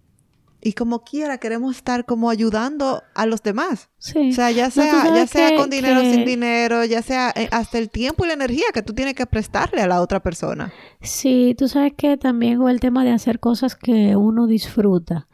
[0.63, 3.89] y como quiera queremos estar como ayudando a los demás.
[3.97, 4.29] Sí.
[4.29, 7.79] O sea, ya sea, ya sea con dinero o sin dinero, ya sea eh, hasta
[7.79, 10.71] el tiempo y la energía que tú tienes que prestarle a la otra persona.
[11.01, 15.27] Sí, tú sabes que también el tema de hacer cosas que uno disfruta.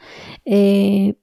[0.45, 1.15] Eh,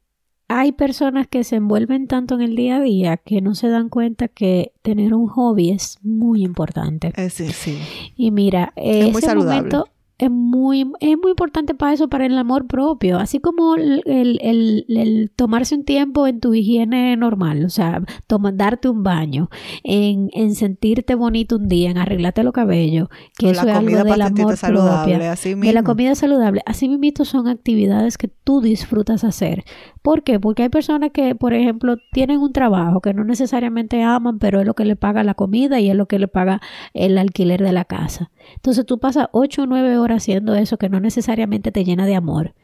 [0.56, 3.88] hay personas que se envuelven tanto en el día a día que no se dan
[3.88, 7.12] cuenta que tener un hobby es muy importante.
[7.16, 7.76] Eh, sí, sí.
[8.16, 9.56] Y mira, Es muy ese saludable.
[9.56, 14.02] momento es muy, es muy importante para eso, para el amor propio, así como el,
[14.06, 19.02] el- el- el tomarse un tiempo en tu higiene normal, o sea, toma- darte un
[19.02, 19.50] baño,
[19.82, 24.22] en, en sentirte bonito un día, en arreglarte los cabellos, que eso es algo del
[24.22, 25.30] amor saludable, propio.
[25.32, 26.62] así De la comida saludable.
[26.66, 29.64] Así mismo son actividades que tú disfrutas hacer.
[30.00, 30.38] ¿Por qué?
[30.40, 34.66] Porque hay personas que, por ejemplo, tienen un trabajo que no necesariamente aman, pero es
[34.66, 36.60] lo que le paga la comida y es lo que le paga
[36.92, 38.30] el alquiler de la casa.
[38.54, 42.14] Entonces tú pasas ocho o nueve horas haciendo eso que no necesariamente te llena de
[42.14, 42.54] amor.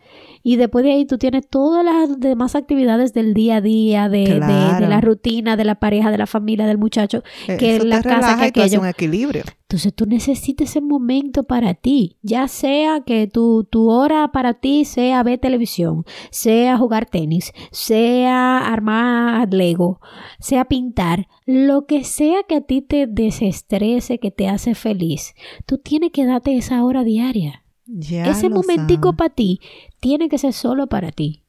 [0.43, 4.25] Y después de ahí tú tienes todas las demás actividades del día a día, de,
[4.25, 8.37] de- la rutina, de la pareja, de la familia, del muchacho, que Eso la casa,
[8.39, 8.81] que aquello.
[8.81, 9.45] un equilibrio.
[9.63, 14.85] Entonces tú necesitas ese momento para ti, ya sea que tu, tu hora para ti
[14.85, 20.01] sea ver televisión, sea jugar tenis, sea armar Lego,
[20.41, 25.35] sea pintar, lo que sea que a ti te desestrese, que te hace feliz.
[25.67, 27.63] Tú tienes que darte esa hora diaria.
[27.87, 29.59] Ya ese momentico para ti
[30.01, 31.45] tiene que ser solo para ti.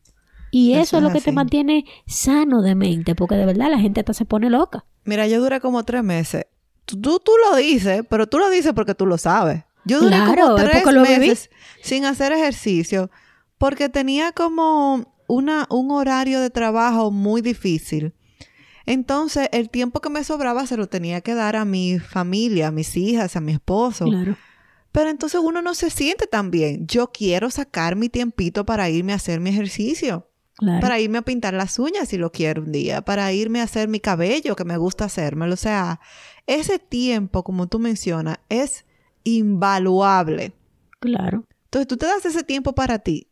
[0.51, 3.79] Y eso, Eso es lo que te mantiene sano de mente, porque de verdad la
[3.79, 4.85] gente hasta se pone loca.
[5.05, 6.45] Mira, yo duré como tres meses.
[6.85, 9.63] Tú, tú, lo dices, pero tú lo dices porque tú lo sabes.
[9.85, 11.49] Yo duré Claro, como es tres lo meses
[11.81, 13.09] sin hacer ejercicio
[13.57, 18.13] porque tenía como una, un horario de trabajo muy difícil.
[18.85, 22.71] Entonces, el tiempo que me sobraba se lo tenía que dar a mi familia, a
[22.71, 24.05] mis hijas, a mi esposo.
[24.05, 24.35] Claro.
[24.91, 26.86] Pero entonces uno no se siente tan bien.
[26.88, 30.27] Yo quiero sacar mi tiempito para irme a hacer mi ejercicio.
[30.58, 30.82] Claro.
[30.82, 33.88] Para irme a pintar las uñas si lo quiero un día, para irme a hacer
[33.88, 35.54] mi cabello que me gusta hacérmelo.
[35.54, 35.99] O sea,
[36.45, 38.86] ese tiempo, como tú mencionas, es
[39.23, 40.54] invaluable.
[40.99, 41.45] Claro.
[41.65, 43.27] Entonces tú te das ese tiempo para ti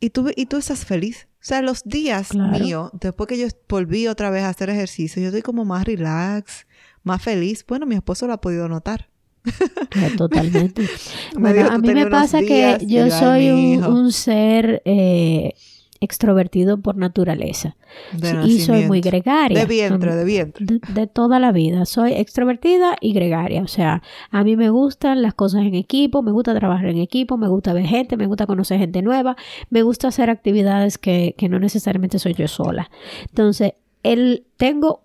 [0.00, 1.28] y tú, y tú estás feliz.
[1.40, 2.58] O sea, los días Claro.
[2.58, 6.66] míos, después que yo volví otra vez a hacer ejercicio, yo estoy como más relax,
[7.02, 7.64] más feliz.
[7.66, 9.08] Bueno, mi esposo lo ha podido notar.
[10.16, 10.82] Totalmente.
[10.82, 10.88] Me
[11.40, 13.88] Bueno, a "Tú mí me pasa días", que yo "Ay, soy un, hijo".
[13.90, 15.52] un ser eh,
[15.98, 17.74] extrovertido por naturaleza
[18.12, 19.58] De y soy muy gregaria.
[19.60, 20.66] De vientre, de vientre.
[20.66, 21.86] de, de toda la vida.
[21.86, 23.62] Soy extrovertida y gregaria.
[23.62, 27.38] O sea, a mí me gustan las cosas en equipo, me gusta trabajar en equipo,
[27.38, 29.36] me gusta ver gente, me gusta conocer gente nueva,
[29.70, 32.90] me gusta hacer actividades que, que no necesariamente soy yo sola.
[33.30, 35.02] Entonces, el, tengo,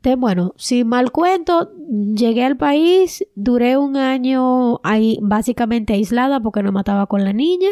[0.00, 1.70] te- bueno, si mal cuento,
[2.14, 7.68] llegué al país, duré un año ahí básicamente aislada porque no mataba con la niña.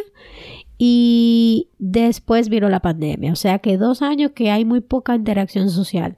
[0.77, 5.71] Y después vino la pandemia, o sea que dos años que hay muy poca interacción
[5.71, 6.17] social.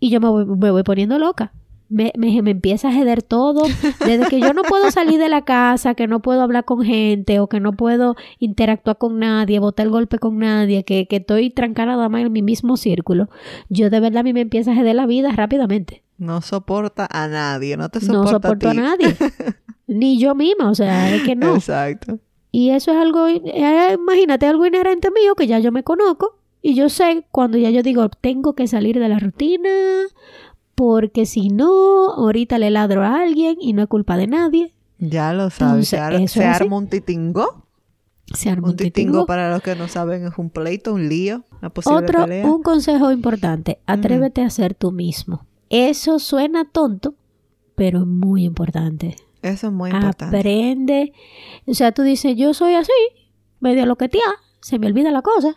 [0.00, 1.52] Y yo me voy, me voy poniendo loca.
[1.90, 3.62] Me, me, me empieza a jeder todo.
[4.04, 7.38] Desde que yo no puedo salir de la casa, que no puedo hablar con gente
[7.40, 11.50] o que no puedo interactuar con nadie, botar el golpe con nadie, que, que estoy
[11.50, 13.28] trancada nada más en mi mismo círculo,
[13.68, 16.02] yo de verdad a mí me empieza a jeder la vida rápidamente.
[16.16, 18.76] No soporta a nadie, no te No soporta soporto a, ti.
[18.78, 19.16] nadie.
[19.86, 21.54] Ni yo misma, o sea, es que no.
[21.54, 22.18] Exacto.
[22.50, 26.74] Y eso es algo, eh, imagínate, algo inherente mío que ya yo me conozco y
[26.74, 29.68] yo sé cuando ya yo digo, tengo que salir de la rutina
[30.74, 34.74] porque si no, ahorita le ladro a alguien y no es culpa de nadie.
[34.98, 35.88] Ya lo sabes.
[35.88, 37.64] Se, ar- se arma un titingo.
[38.32, 39.26] Se arma Un un titingo, titingo.
[39.26, 42.46] para los que no saben, es un pleito, un lío, una posible Otro, pelea.
[42.46, 45.46] un consejo importante, atrévete a ser tú mismo.
[45.68, 47.14] Eso suena tonto,
[47.74, 49.16] pero es muy importante.
[49.42, 50.38] Eso es muy importante.
[50.38, 51.12] Aprende.
[51.66, 52.92] O sea, tú dices, yo soy así,
[53.60, 54.22] medio lo que tía,
[54.62, 55.56] se me olvida la cosa.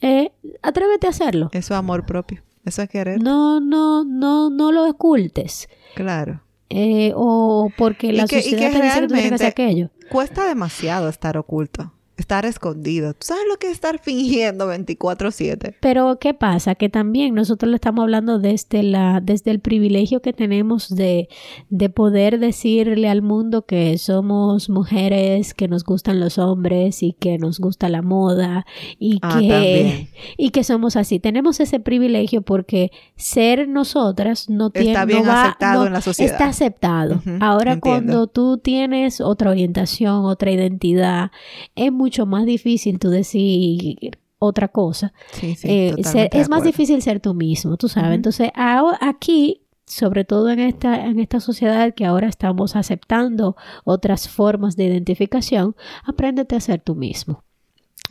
[0.00, 0.32] Eh,
[0.62, 1.50] atrévete a hacerlo.
[1.52, 2.42] Eso es amor propio.
[2.64, 3.22] Eso es querer.
[3.22, 5.68] No, no, no, no lo ocultes.
[5.94, 6.40] Claro.
[6.70, 9.34] Eh, o porque Y la que- y sociedad que te dice que tú tienes que
[9.34, 9.90] hacer realmente- aquello.
[10.10, 11.92] Cuesta demasiado estar oculto.
[12.16, 13.12] Estar escondido.
[13.14, 15.74] ¿Tú sabes lo que es estar fingiendo 24/7?
[15.80, 16.74] Pero ¿qué pasa?
[16.74, 21.28] Que también nosotros le estamos hablando desde, la, desde el privilegio que tenemos de,
[21.70, 27.38] de poder decirle al mundo que somos mujeres, que nos gustan los hombres y que
[27.38, 28.64] nos gusta la moda
[28.98, 30.08] y, Ah, que, también.
[30.36, 31.18] y que somos así.
[31.18, 34.90] Tenemos ese privilegio porque ser nosotras no tiene...
[34.90, 36.32] Está no bien va- aceptado no- en la sociedad.
[36.32, 37.22] Está aceptado.
[37.40, 37.80] Ahora entiendo.
[37.80, 41.30] cuando tú tienes otra orientación, otra identidad,
[41.74, 45.12] es mucho más difícil tú decir otra cosa.
[45.32, 45.66] Sí, sí.
[45.70, 48.14] Eh, ser- es más difícil ser tú mismo, tú sabes.
[48.14, 54.28] Entonces, ahora- aquí, sobre todo en esta, en esta sociedad que ahora estamos aceptando otras
[54.28, 55.74] formas de identificación,
[56.04, 57.42] apréndete a ser tú mismo.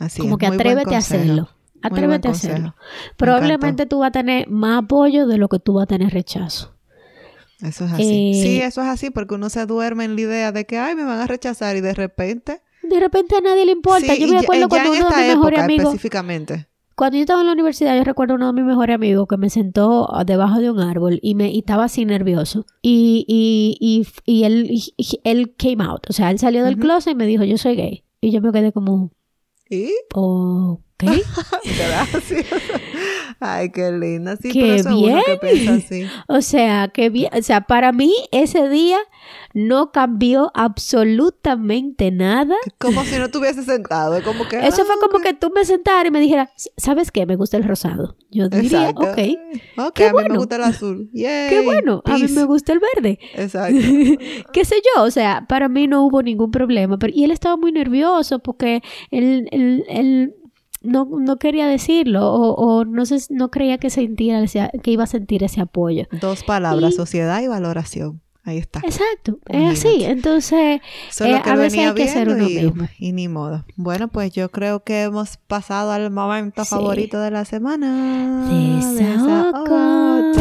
[0.00, 1.48] Así Como es, que atrévete a hacerlo.
[1.82, 2.74] Atrévete a hacerlo.
[3.16, 6.74] Probablemente tú vas a tener más apoyo de lo que tú vas a tener rechazo.
[7.60, 8.32] Eso es así.
[8.34, 10.94] Eh, sí, eso es así porque uno se duerme en la idea de que, ay,
[10.96, 12.60] me van a rechazar y de repente...
[12.88, 14.14] De repente a nadie le importa.
[14.14, 16.66] Sí, yo me ya- acuerdo ya cuando en uno de mis mejores amigos, específicamente.
[16.96, 19.50] cuando yo estaba en la universidad, yo recuerdo uno de mis mejores amigos que me
[19.50, 22.66] sentó debajo de un árbol y me y estaba así nervioso.
[22.82, 24.70] Y, y, y, y él,
[25.24, 26.08] él came out.
[26.08, 28.04] O sea, él salió del closet y me dijo, yo soy gay.
[28.20, 29.10] Y yo me quedé como,
[29.68, 29.90] ¿Y?
[30.94, 31.04] Ok.
[31.78, 32.46] Gracias.
[33.40, 34.36] Ay, qué linda.
[34.36, 35.22] Sí, Qué pero que bien.
[35.40, 36.06] piensa así.
[36.28, 37.30] o sea, que bien.
[37.36, 38.98] O sea, para mí ese día
[39.54, 42.54] no cambió absolutamente nada.
[42.78, 44.16] Como si no estuviese sentado.
[44.16, 44.58] Es como que...
[44.66, 45.22] Eso ah, fue como ok.
[45.24, 47.26] que tú me sentaras y me dijeras, ¿sabes qué?
[47.26, 48.16] Me gusta el rosado.
[48.30, 49.02] Yo diría, Exacto.
[49.12, 49.86] ok.
[49.88, 50.36] Ok, Qué a mí me bueno.
[50.36, 51.10] gusta el azul.
[51.12, 51.48] Yay.
[51.50, 53.18] Qué bueno, a mí me gusta el verde.
[53.34, 53.76] Exacto.
[54.52, 57.56] qué sé yo, o sea, para mí no hubo ningún problema, pero y él estaba
[57.56, 60.34] muy nervioso porque él, él- él
[60.84, 65.04] no, no quería decirlo o, o no sé, no creía que sentía ese- que iba
[65.04, 66.06] a sentir ese apoyo.
[66.20, 68.20] Dos palabras, Y- sociedad y valoración.
[68.46, 68.80] Ahí está.
[68.80, 69.88] Exacto, es Imagínate.
[69.88, 72.88] así, entonces es eh, a veces hay que ser uno y, mismo.
[72.98, 73.64] y ni modo.
[73.76, 76.68] Bueno, pues yo creo que hemos pasado al momento Sí.
[76.68, 78.46] favorito de la semana.
[78.94, 80.32] Desahogo.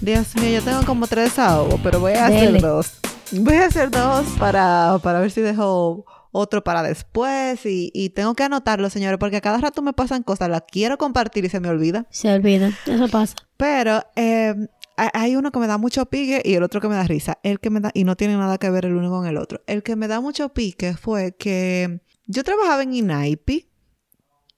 [0.00, 2.60] Dios mío, yo tengo como tres desahogos, pero voy a hacer Dele.
[2.60, 2.92] dos.
[3.32, 8.34] Voy a hacer dos para, para ver si dejo otro para después y, y tengo
[8.34, 11.60] que anotarlo, señores, porque a cada rato me pasan cosas, las quiero compartir y se
[11.60, 12.06] me olvida.
[12.10, 13.36] Se olvida, eso pasa.
[13.58, 14.54] Pero eh,
[14.96, 17.38] ha- hay uno que me da mucho pique y el otro que me da risa.
[17.42, 19.62] El que me da, y no tiene nada que ver el uno con el otro.
[19.66, 23.68] El que me da mucho pique fue que yo trabajaba en INAIPI,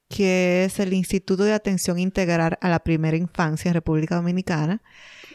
[0.09, 4.81] que es el Instituto de Atención Integral a la Primera Infancia en República Dominicana.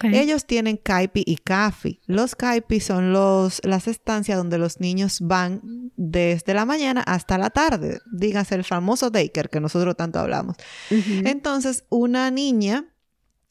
[0.01, 2.01] Ellos tienen CAIPI y CAFI.
[2.05, 7.49] Los CAIPI son los, las estancias donde los niños van desde la mañana hasta la
[7.49, 7.99] tarde.
[8.11, 10.55] Dígase el famoso daycare que nosotros tanto hablamos.
[10.89, 12.85] Entonces, una niña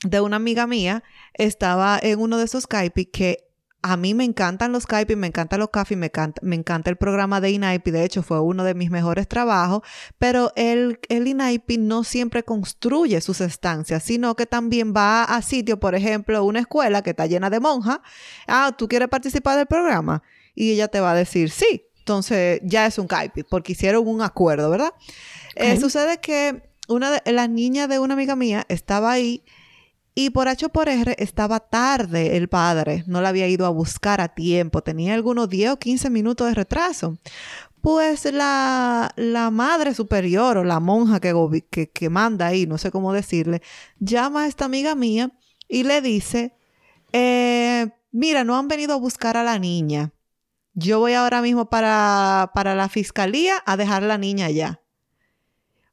[0.05, 1.03] de una amiga mía
[1.35, 3.48] estaba en uno de esos Kaipi que
[3.83, 6.97] a mí me encantan los Kaipi, me encantan los CAFI, me encanta, me encanta el
[6.97, 9.83] programa de INAIPI, de hecho fue uno de mis mejores trabajos,
[10.19, 15.79] pero el, el INAIPI no siempre construye sus estancias, sino que también va a sitio,
[15.79, 18.01] por ejemplo, una escuela que está llena de monjas,
[18.49, 20.23] ah, ¿tú quieres participar del programa?
[20.55, 24.23] Y ella te va a decir sí, entonces ya es un Kaipi, porque hicieron un
[24.23, 24.93] acuerdo, ¿verdad?
[25.55, 29.45] Eh, sucede que una de, la niña de una amiga mía estaba ahí
[30.21, 34.21] y por H por R estaba tarde el padre, no la había ido a buscar
[34.21, 37.19] a tiempo, tenía algunos 10 o 15 minutos de retraso.
[37.83, 43.13] Pues la, la madre superior o la monja que, que, manda ahí, no sé cómo
[43.13, 43.63] decirle,
[44.01, 45.31] llama a esta amiga mía
[45.69, 46.53] y le dice,
[47.13, 50.13] eh, mira, no han venido a buscar a la niña.
[50.75, 54.81] Yo voy ahora mismo para, para la fiscalía a dejar la niña allá.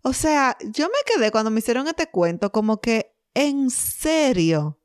[0.01, 4.79] O sea, yo me quedé cuando me hicieron este cuento como que, en serio,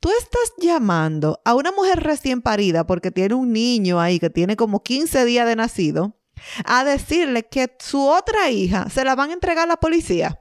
[0.00, 4.56] tú estás llamando a una mujer recién parida porque tiene un niño ahí que tiene
[4.56, 6.18] como 15 días de nacido
[6.64, 10.40] a decirle que su otra hija se la van a entregar a la policía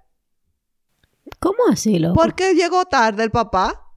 [1.39, 2.15] ¿Cómo así, loco?
[2.19, 3.87] porque llegó tarde el papá.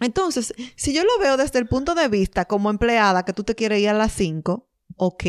[0.00, 3.54] Entonces, si yo lo veo desde el punto de vista como empleada que tú te
[3.54, 5.24] quieres ir a las 5, ok,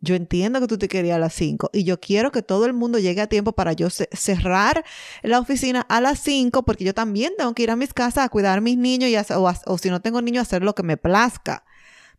[0.00, 2.72] yo entiendo que tú te ir a las 5 y yo quiero que todo el
[2.72, 4.84] mundo llegue a tiempo para yo ce- cerrar
[5.22, 8.28] la oficina a las 5 porque yo también tengo que ir a mis casas a
[8.28, 10.96] cuidar a mis niños y o, o si no tengo niños, hacer lo que me
[10.96, 11.64] plazca.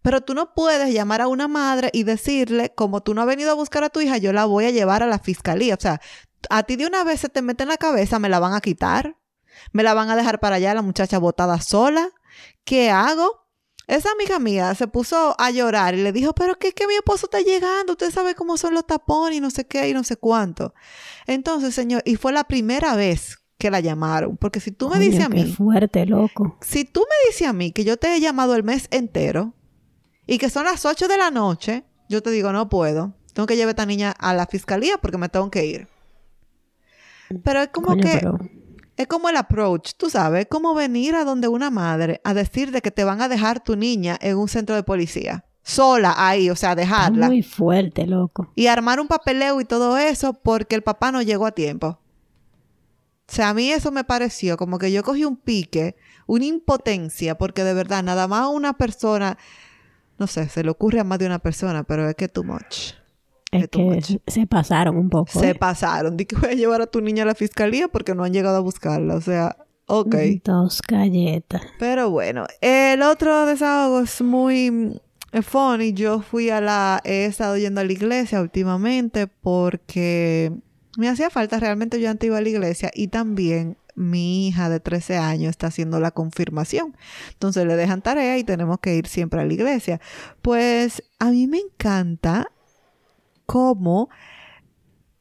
[0.02, 3.52] Pero tú no puedes llamar a una madre y decirle, como tú no has venido
[3.52, 5.76] a buscar a tu hija, yo la voy a llevar a la fiscalía.
[5.76, 6.00] O sea,
[6.50, 8.62] a ti de una vez se te mete en la cabeza, me la van a
[8.62, 9.18] quitar,
[9.74, 12.10] me la van a dejar para allá, la muchacha botada sola.
[12.64, 13.46] ¿Qué hago?
[13.90, 17.26] Esa amiga mía se puso a llorar y le dijo, pero que, que mi esposo
[17.26, 20.16] está llegando, usted sabe cómo son los tapones y no sé qué y no sé
[20.16, 20.74] cuánto.
[21.26, 25.26] Entonces, señor, y fue la primera vez que la llamaron, porque si tú me dices
[25.26, 26.58] a qué mí, fuerte, loco.
[26.62, 29.54] si tú me dices a mí que yo te he llamado el mes entero
[30.28, 33.14] y que son las 8 de la noche yo te digo, no puedo.
[33.34, 35.88] Tengo que llevar a esta niña a la fiscalía porque me tengo que ir.
[37.44, 38.18] Pero es como que...
[38.20, 38.38] pero-
[39.00, 42.70] Es como el approach, tú sabes, es como venir a donde una madre a decir
[42.72, 45.46] de que te van a dejar tu niña en un centro de policía.
[45.64, 47.28] Sola ahí, o sea, Está dejarla.
[47.28, 48.52] muy fuerte, loco.
[48.56, 51.88] Y armar un papeleo y todo eso porque el papá no llegó a tiempo.
[51.88, 55.96] O sea, a mí eso me pareció como que yo cogí un pique,
[56.28, 59.38] una impotencia, porque de verdad, nada más una persona,
[60.18, 62.96] no sé, se le ocurre a más de una persona, pero es que too much.
[63.52, 64.18] Es que much.
[64.28, 65.40] se pasaron un poco.
[65.40, 65.56] Se ¿eh?
[65.56, 66.18] pasaron.
[66.18, 68.58] Di que voy a llevar a tu niña a la fiscalía porque no han llegado
[68.58, 69.16] a buscarla.
[69.16, 70.16] O sea, ok.
[70.44, 71.62] Dos galletas.
[71.80, 75.94] Pero bueno, el otro desahogo es muy mm, funny.
[75.94, 80.52] Yo fui a la, he estado yendo a la iglesia últimamente porque
[80.98, 84.80] me hacía falta realmente yo antes iba a la iglesia y también mi hija de
[84.80, 86.96] 13 años está haciendo la confirmación.
[87.34, 90.00] Entonces le dejan tarea y tenemos que ir siempre a la iglesia.
[90.42, 92.52] Pues a mí me encanta
[93.50, 94.10] cómo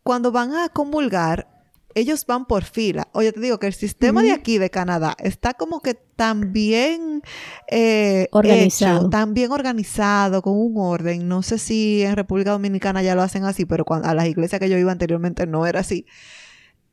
[0.02, 1.48] cuando van a comulgar,
[1.94, 3.08] ellos van por fila.
[3.12, 7.22] Oye, te digo que el sistema de aquí de Canadá está como que tan bien
[7.70, 9.00] eh, Organizado.
[9.00, 11.26] hecho, tan bien organizado, con un orden.
[11.26, 14.60] No sé si en República Dominicana ya lo hacen así, pero cuando, a las iglesias
[14.60, 16.06] que yo iba anteriormente no era así.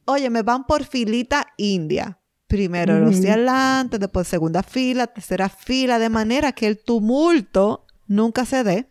[0.06, 2.20] Oye, me van por filita india.
[2.48, 8.46] Primero los de adelante, después segunda fila, tercera fila, de manera que el tumulto nunca
[8.46, 8.90] se dé.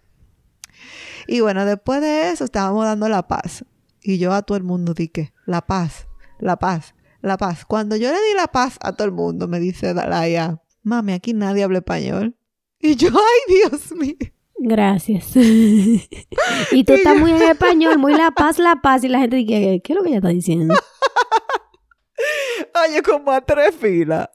[1.26, 3.64] Y bueno, después de eso estábamos dando la paz.
[4.02, 6.06] Y yo a todo el mundo dije, la paz,
[6.38, 7.64] la paz, la paz.
[7.64, 11.32] Cuando yo le di la paz a todo el mundo, me dice Dalaya, mami, aquí
[11.32, 12.36] nadie habla español.
[12.78, 14.14] Y yo, ay, Dios mío.
[14.56, 15.32] Gracias.
[15.36, 19.04] y tú estás muy en español, muy la paz, la paz.
[19.04, 20.74] Y la gente dice, ¿qué es lo que ella está diciendo?
[22.86, 24.28] Oye, como a tres filas.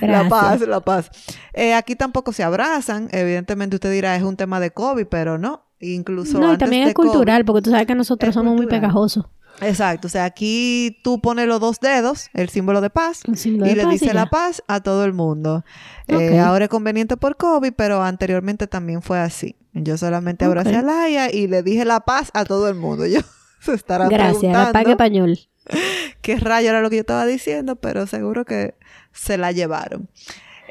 [0.00, 1.10] La paz, la paz.
[1.52, 3.08] Eh, aquí tampoco se abrazan.
[3.12, 5.69] Evidentemente usted dirá, es un tema de COVID, pero no.
[5.80, 9.24] Incluso No, y también es cultural, COVID- porque tú sabes que nosotros somos muy pegajosos.
[9.62, 10.06] Exacto.
[10.06, 13.82] O sea, aquí tú pones los dos dedos, el símbolo de paz, de y le
[13.82, 15.64] paz dice la paz a todo el mundo.
[16.06, 19.56] Eh, ahora es conveniente por COVID, pero anteriormente también fue así.
[19.72, 20.76] Yo solamente abracé Ok.
[20.76, 23.06] a Laia y le dije la paz a todo el mundo.
[23.06, 23.20] Yo
[23.60, 25.38] se estarán Gracias, preguntando español.
[26.22, 28.74] qué rayo era lo que yo estaba diciendo, pero seguro que
[29.12, 30.08] se la llevaron.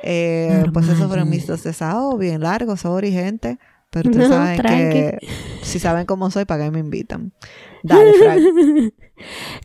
[0.04, 3.60] Eh, pues esos fueron mis dos desahogos, bien largos, sorry, gente.
[3.92, 5.28] Pero ustedes No, saben que tranqui.
[5.64, 7.34] si saben cómo soy, para que me invitan.
[7.84, 8.42] Dale, Frank.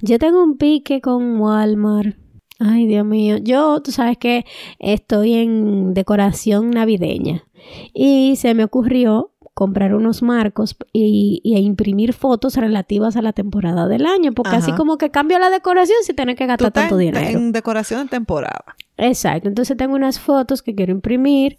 [0.03, 2.17] Yo tengo un pique con Walmart.
[2.59, 3.37] Ay, Dios mío.
[3.37, 4.45] Yo, tú sabes que
[4.79, 7.45] estoy en decoración navideña.
[7.93, 13.87] Y se me ocurrió comprar unos marcos y, y imprimir fotos relativas a la temporada
[13.89, 14.33] del año.
[14.33, 17.13] Porque así como que cambio la decoración sin tener que Tú gastar estás tanto en,
[17.15, 17.39] dinero.
[17.39, 18.65] en decoración de temporada.
[18.97, 19.49] Exacto.
[19.49, 21.59] Entonces tengo unas fotos que quiero imprimir.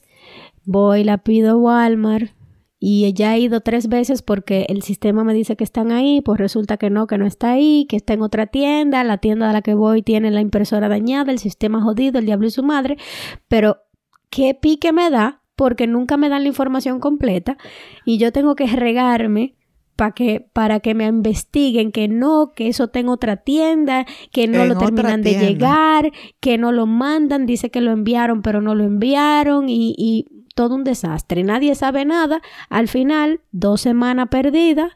[0.66, 2.32] Voy, la pido a Walmart.
[2.80, 6.40] Y ya he ido tres veces porque el sistema me dice que están ahí, pues
[6.40, 9.54] resulta que no, que no está ahí, que está en otra tienda, la tienda a
[9.54, 12.98] la que voy tiene la impresora dañada, el sistema jodido, el diablo y su madre,
[13.48, 13.78] pero
[14.30, 17.58] qué pique me da porque nunca me dan la información completa
[18.04, 19.56] y yo tengo que regarme
[19.96, 24.48] para que, para que me investiguen que no, que eso está en otra tienda, que
[24.48, 26.12] no En lo terminan de llegar,
[26.42, 30.74] que no lo mandan, dice que lo enviaron pero no lo enviaron y, y todo
[30.76, 31.44] un desastre.
[31.44, 32.42] Nadie sabe nada.
[32.70, 34.94] Al final, dos semanas perdidas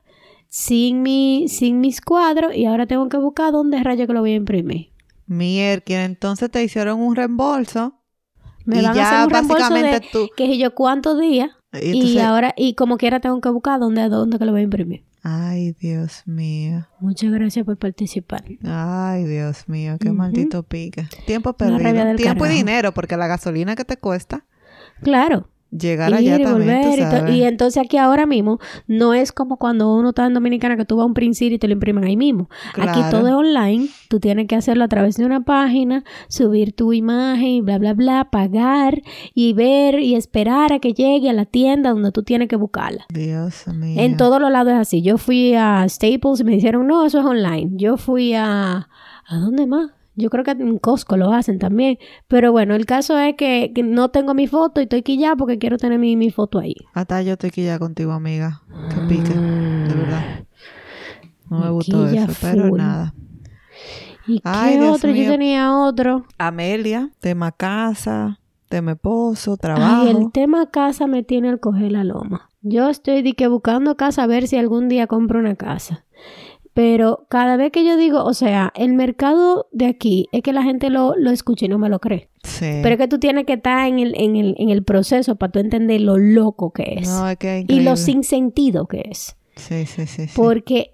[0.47, 4.31] sin, mi, sin mis cuadros y ahora tengo que buscar dónde rayo que lo voy
[4.31, 4.89] a imprimir.
[5.27, 7.93] Mierda, entonces te hicieron un reembolso.
[8.65, 10.29] Me y van a ya hacer un reembolso básicamente de tú.
[10.35, 11.51] que yo cuántos días
[11.81, 15.05] y ahora y como quiera tengo que buscar dónde, dónde que lo voy a imprimir.
[15.21, 16.87] Ay, Dios mío.
[16.99, 18.43] Muchas gracias por participar.
[18.63, 21.07] Ay, Dios mío, qué maldito pique.
[21.27, 22.15] Tiempo perdido.
[22.15, 24.45] Tiempo y dinero, porque la gasolina que te cuesta
[25.01, 25.47] Claro.
[25.71, 27.35] llegar ir allá también, tú volver y, to- sabes.
[27.35, 30.95] y entonces aquí ahora mismo no es como cuando uno está en Dominicana que tú
[30.97, 32.49] vas a un principio y te lo imprimen ahí mismo.
[32.75, 36.91] Aquí todo es online, tú tienes que hacerlo a través de una página, subir tu
[36.91, 39.03] imagen y bla, bla, bla, pagar
[39.35, 43.05] y ver y esperar a que llegue a la tienda donde tú tienes que buscarla.
[43.13, 44.01] Dios mío.
[44.01, 45.03] En todos los lados es así.
[45.03, 47.69] Yo fui a Staples y me dijeron, no, eso es online.
[47.75, 48.89] Yo fui a...
[49.31, 49.91] ¿A dónde más?
[50.19, 51.97] Yo creo que en Costco lo hacen también.
[52.27, 55.35] Pero bueno, el caso es que, que no tengo mi foto y estoy aquí ya
[55.35, 56.75] porque quiero tener mi, mi foto ahí.
[56.93, 58.61] Hasta yo estoy aquí ya contigo, amiga.
[59.07, 60.43] Pique, de verdad.
[61.49, 63.13] No me gustó eso, pero nada.
[64.27, 65.11] ¿Y Ay, qué Dios otro?
[65.11, 65.23] mío.
[65.23, 66.25] Yo tenía otro.
[66.37, 70.03] Amelia, tema casa, tema esposo, trabajo.
[70.03, 72.49] Ay, el tema casa me tiene al coger la loma.
[72.61, 76.05] Yo estoy de que buscando casa a ver si algún día compro una casa.
[76.73, 80.63] Pero cada vez que yo digo, o sea, el mercado de aquí es que la
[80.63, 82.29] gente lo, lo escucha y no me lo cree.
[82.43, 82.79] Sí.
[82.81, 85.51] Pero es que tú tienes que estar en el, en el, en el proceso para
[85.51, 87.09] tú entender lo loco que es.
[87.09, 89.35] No, es y lo sin sentido que es.
[89.55, 90.27] Sí, sí, sí.
[90.27, 90.33] sí.
[90.35, 90.91] Porque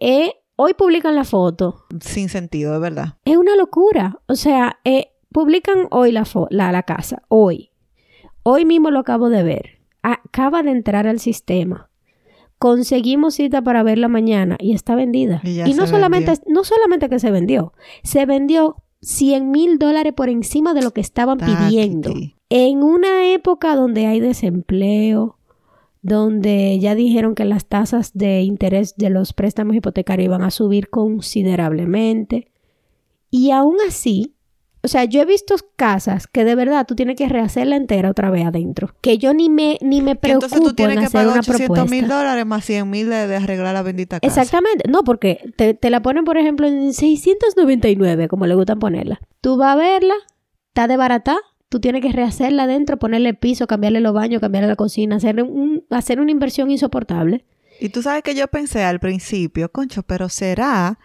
[0.55, 1.86] hoy publican la foto.
[1.99, 3.17] Sin sentido, de verdad.
[3.26, 4.19] Es una locura.
[4.28, 7.21] O sea, eh, publican hoy la, la, la casa.
[7.28, 7.71] Hoy.
[8.43, 9.80] Hoy mismo lo acabo de ver.
[10.01, 11.89] Acaba de entrar al sistema.
[12.66, 15.39] Conseguimos cita para verla mañana y está vendida.
[15.43, 16.51] Y no, solamente, vendió.
[16.51, 20.99] no solamente que se vendió, se vendió 100 mil dólares por encima de lo que
[20.99, 22.11] estaban pidiendo.
[22.49, 25.38] En una época donde hay desempleo,
[26.01, 30.89] donde ya dijeron que las tasas de interés de los préstamos hipotecarios iban a subir
[30.89, 32.51] considerablemente.
[33.30, 34.34] Y aún así,
[34.86, 38.29] o sea, yo he visto casas que de verdad tú tienes que rehacerla entera otra
[38.29, 38.93] vez adentro.
[39.01, 41.39] Que yo ni me, ni me preocupo entonces tú tienes en que hacer pagar una
[41.39, 44.27] 800 mil dólares más 100 mil de, de arreglar la bendita casa.
[44.27, 49.19] Exactamente, no, porque te, te la ponen, por ejemplo, en 699, como le gustan ponerla.
[49.41, 50.13] Tú vas a verla,
[50.67, 51.38] está de barata,
[51.69, 55.83] tú tienes que rehacerla adentro, ponerle piso, cambiarle los baños, cambiarle la cocina, hacer, un,
[55.89, 57.43] hacer una inversión insoportable.
[57.79, 60.99] Y tú sabes que yo pensé al principio, concho, pero será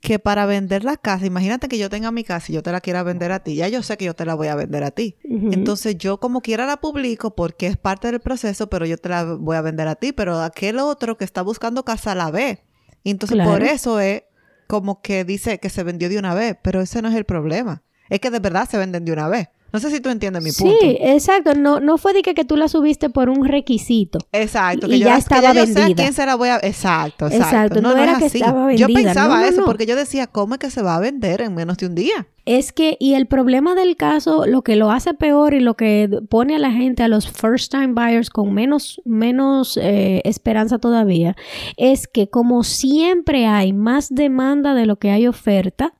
[0.00, 2.80] que para vender la casa, imagínate que yo tenga mi casa y yo te la
[2.80, 4.90] quiera vender a ti, ya yo sé que yo te la voy a vender a
[4.90, 5.16] ti.
[5.24, 9.24] Entonces yo como quiera la publico porque es parte del proceso, pero yo te la
[9.34, 12.62] voy a vender a ti, pero aquel otro que está buscando casa la ve.
[13.02, 13.50] Y entonces Claro.
[13.50, 14.22] por eso es
[14.66, 17.82] como que dice que se vendió de una vez, pero ese no es el problema.
[18.08, 19.48] Es que de verdad se venden de una vez.
[19.72, 20.76] No sé si tú entiendes mi punto.
[20.80, 21.54] Sí, exacto.
[21.54, 24.18] No, no fue de que, que tú la subiste por un requisito.
[24.32, 25.94] Exacto, Y que yo, ya que estaba yo sé a vendida.
[26.02, 26.56] quién se la voy a...
[26.56, 27.44] Exacto, exacto.
[27.46, 29.02] Exacto, no era que estaba Yo vendida.
[29.10, 31.54] pensaba No, no, eso porque yo decía, ¿cómo es que se va a vender en
[31.54, 32.26] menos de un día?
[32.46, 36.08] Es que, y el problema del caso, lo que lo hace peor y lo que
[36.30, 41.36] pone a la gente, a los first time buyers con menos, menos eh, esperanza todavía,
[41.76, 45.94] es que como siempre hay más demanda de lo que hay oferta,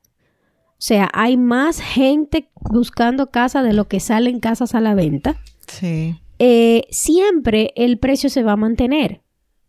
[0.81, 5.37] o sea, hay más gente buscando casa de lo que salen casas a la venta,
[5.67, 6.19] Sí.
[6.39, 9.21] eh, siempre el precio se va a mantener.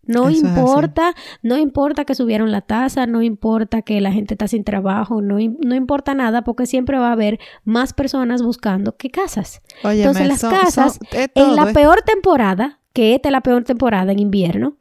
[0.07, 4.47] No Eso importa, no importa que subieron la tasa, no importa que la gente está
[4.47, 9.09] sin trabajo, no, no importa nada porque siempre va a haber más personas buscando que
[9.11, 9.61] casas.
[9.83, 14.77] Entonces las casas, en la peor temporada, que esta es la peor temporada en invierno,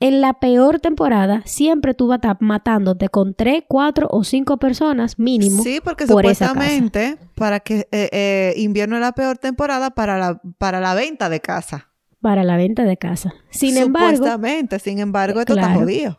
[0.00, 4.56] en la peor temporada siempre tú vas a estar matándote con tres, cuatro o cinco
[4.58, 5.62] personas mínimo.
[5.62, 6.54] Sí, porque por esa casa.
[6.54, 11.28] supuestamente para que eh, eh, invierno es la peor temporada para la, para la venta
[11.28, 11.88] de casa.
[12.20, 13.32] para la venta de casa.
[13.50, 15.80] Sin embargo, Supuestamente, sin embargo, esto está Claro.
[15.80, 16.18] jodido.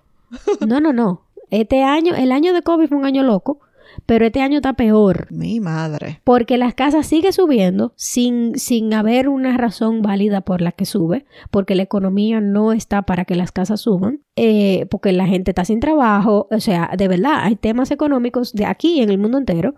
[0.67, 1.25] no, no, no.
[1.49, 3.59] Este año, el año de COVID fue un año loco,
[4.05, 5.27] pero este año está peor.
[5.31, 6.21] Mi madre.
[6.23, 11.25] Porque las casas siguen subiendo sin, sin haber una razón válida por la que sube,
[11.51, 15.65] porque la economía no está para que las casas suban, eh, porque la gente está
[15.65, 19.75] sin trabajo, o sea, de verdad, hay temas económicos de aquí en el mundo entero,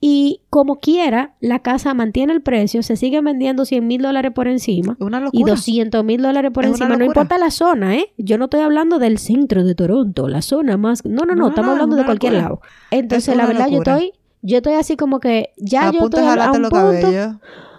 [0.00, 4.48] y como quiera, la casa mantiene el precio, se sigue vendiendo 100 mil dólares por
[4.48, 4.96] encima.
[5.00, 5.52] Una Y locura.
[5.52, 6.96] 200 mil dólares por Es encima.
[6.96, 8.06] No importa la zona, ¿eh?
[8.16, 11.04] Yo no estoy hablando del centro de Toronto, la zona más.
[11.04, 12.48] No, no, no, No, estamos no, hablando de cualquier locura.
[12.48, 12.60] lado.
[12.90, 13.92] Entonces, Es la verdad, locura.
[13.92, 16.78] yo estoy, yo estoy así como que ya a yo estoy a, a un punto.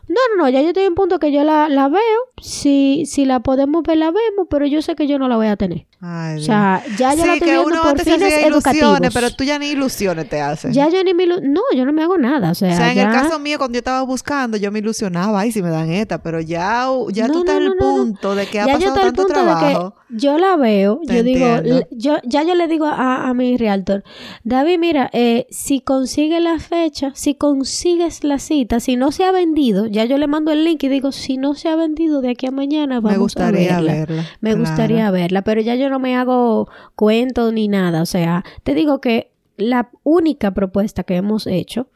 [0.09, 2.01] No, no, no, ya yo estoy en un punto que yo la, la veo.
[2.41, 5.47] Si, si la podemos ver, la vemos, pero yo sé que yo no la voy
[5.47, 5.85] a tener.
[6.01, 8.71] Ay, O sea, ya yo la sí, estoy que viendo uno por se fines ilusiones,
[8.71, 9.13] educativos.
[9.13, 10.73] pero tú ya ni ilusiones te haces.
[10.73, 12.51] Ya yo ni me No, yo no me hago nada.
[12.51, 14.79] O sea, O sea, en ya- el caso mío, cuando yo estaba buscando, yo me
[14.79, 17.75] ilusionaba, ay, si me dan esta, pero ya, ya No, tú estás no, el no,
[17.75, 19.65] punto de que ha ya yo pasado estoy al tanto punto trabajo.
[19.67, 21.87] de que yo la veo, Te yo digo, entiendo.
[21.91, 24.03] yo, ya yo le digo a, a mi realtor,
[24.43, 29.31] David, mira, eh, si consigue la fecha, si consigues la cita, si no se ha
[29.31, 32.31] vendido, ya yo le mando el link y digo, si no se ha vendido de
[32.31, 33.93] aquí a mañana, vamos me gustaría a verla.
[33.93, 34.25] verla.
[34.41, 34.65] Me claro.
[34.65, 38.01] gustaría verla, pero ya yo no me hago cuentos ni nada.
[38.01, 41.89] O sea, te digo que la única propuesta que hemos hecho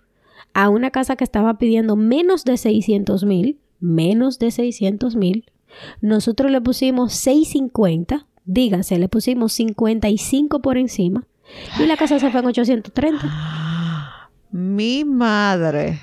[0.54, 5.45] a una casa que estaba pidiendo menos de 600 mil, menos de 600 mil,
[6.01, 11.26] nosotros le pusimos 650, dígase, le pusimos 55 por encima
[11.80, 14.30] y la casa se fue en 830.
[14.51, 15.99] Mi madre.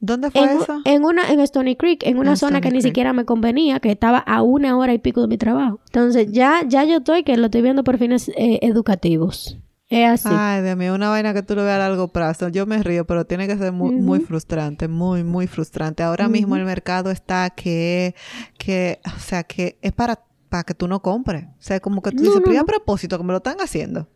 [0.00, 0.80] ¿Dónde fue En, eso?
[0.84, 3.90] en una en Stony Creek, en una En zona que ni siquiera me convenía, que
[3.90, 5.80] estaba a una hora y pico de mi trabajo.
[5.86, 9.58] Entonces, ya ya yo estoy que lo estoy viendo por fines eh, educativos.
[9.90, 10.28] Es así.
[10.30, 12.48] Ay, de mí, una vaina que tú lo veas a largo plazo.
[12.48, 16.02] Yo me río, pero tiene que ser muy, muy frustrante, muy, muy frustrante.
[16.02, 18.14] Ahora mismo el mercado está que,
[18.58, 20.20] que, o sea, que es para,
[20.50, 21.44] para que tú no compres.
[21.44, 23.38] O sea, como que tú No, dices, no, pero ¿y a propósito, que me lo
[23.38, 24.06] están haciendo.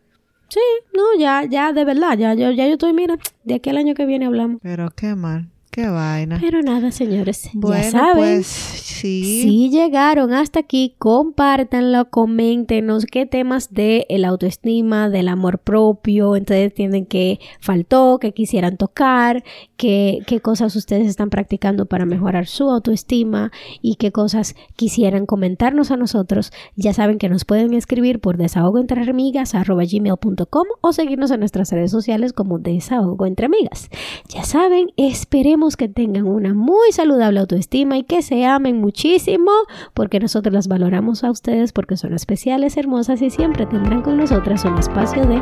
[0.49, 0.59] Sí,
[0.95, 3.95] no, ya ya de verdad, ya yo ya yo estoy, mira, de aquí al año
[3.95, 4.59] que viene hablamos.
[4.61, 6.37] Pero qué mal, qué vaina.
[6.39, 8.13] Pero nada, señores, Bueno, ya saben.
[8.15, 9.41] pues sí.
[9.41, 16.71] Si llegaron hasta aquí, compártanlo, coméntenos qué temas de el autoestima, del amor propio, entonces
[16.73, 19.43] tienen que faltó, que quisieran tocar,
[19.75, 23.51] qué, qué cosas ustedes están practicando para mejorar su autoestima
[23.81, 26.51] y qué cosas quisieran comentarnos a nosotros.
[26.75, 32.59] Ya saben que nos pueden escribir por desahogoentreamigas.com o seguirnos en nuestras redes sociales como
[32.59, 33.89] Desahogo Entre Amigas.
[34.29, 39.51] Ya saben, esperemos que tengan una muy saludable autoestima y que se amen muchísimo
[39.93, 44.65] porque nosotros las valoramos a ustedes porque son especiales, hermosas y siempre tendrán con nosotras
[44.65, 45.41] un espacio de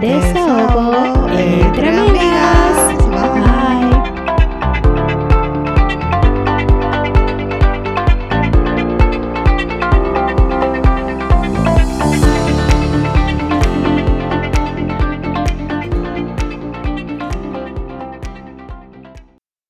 [0.00, 3.59] desahogo entre amigas.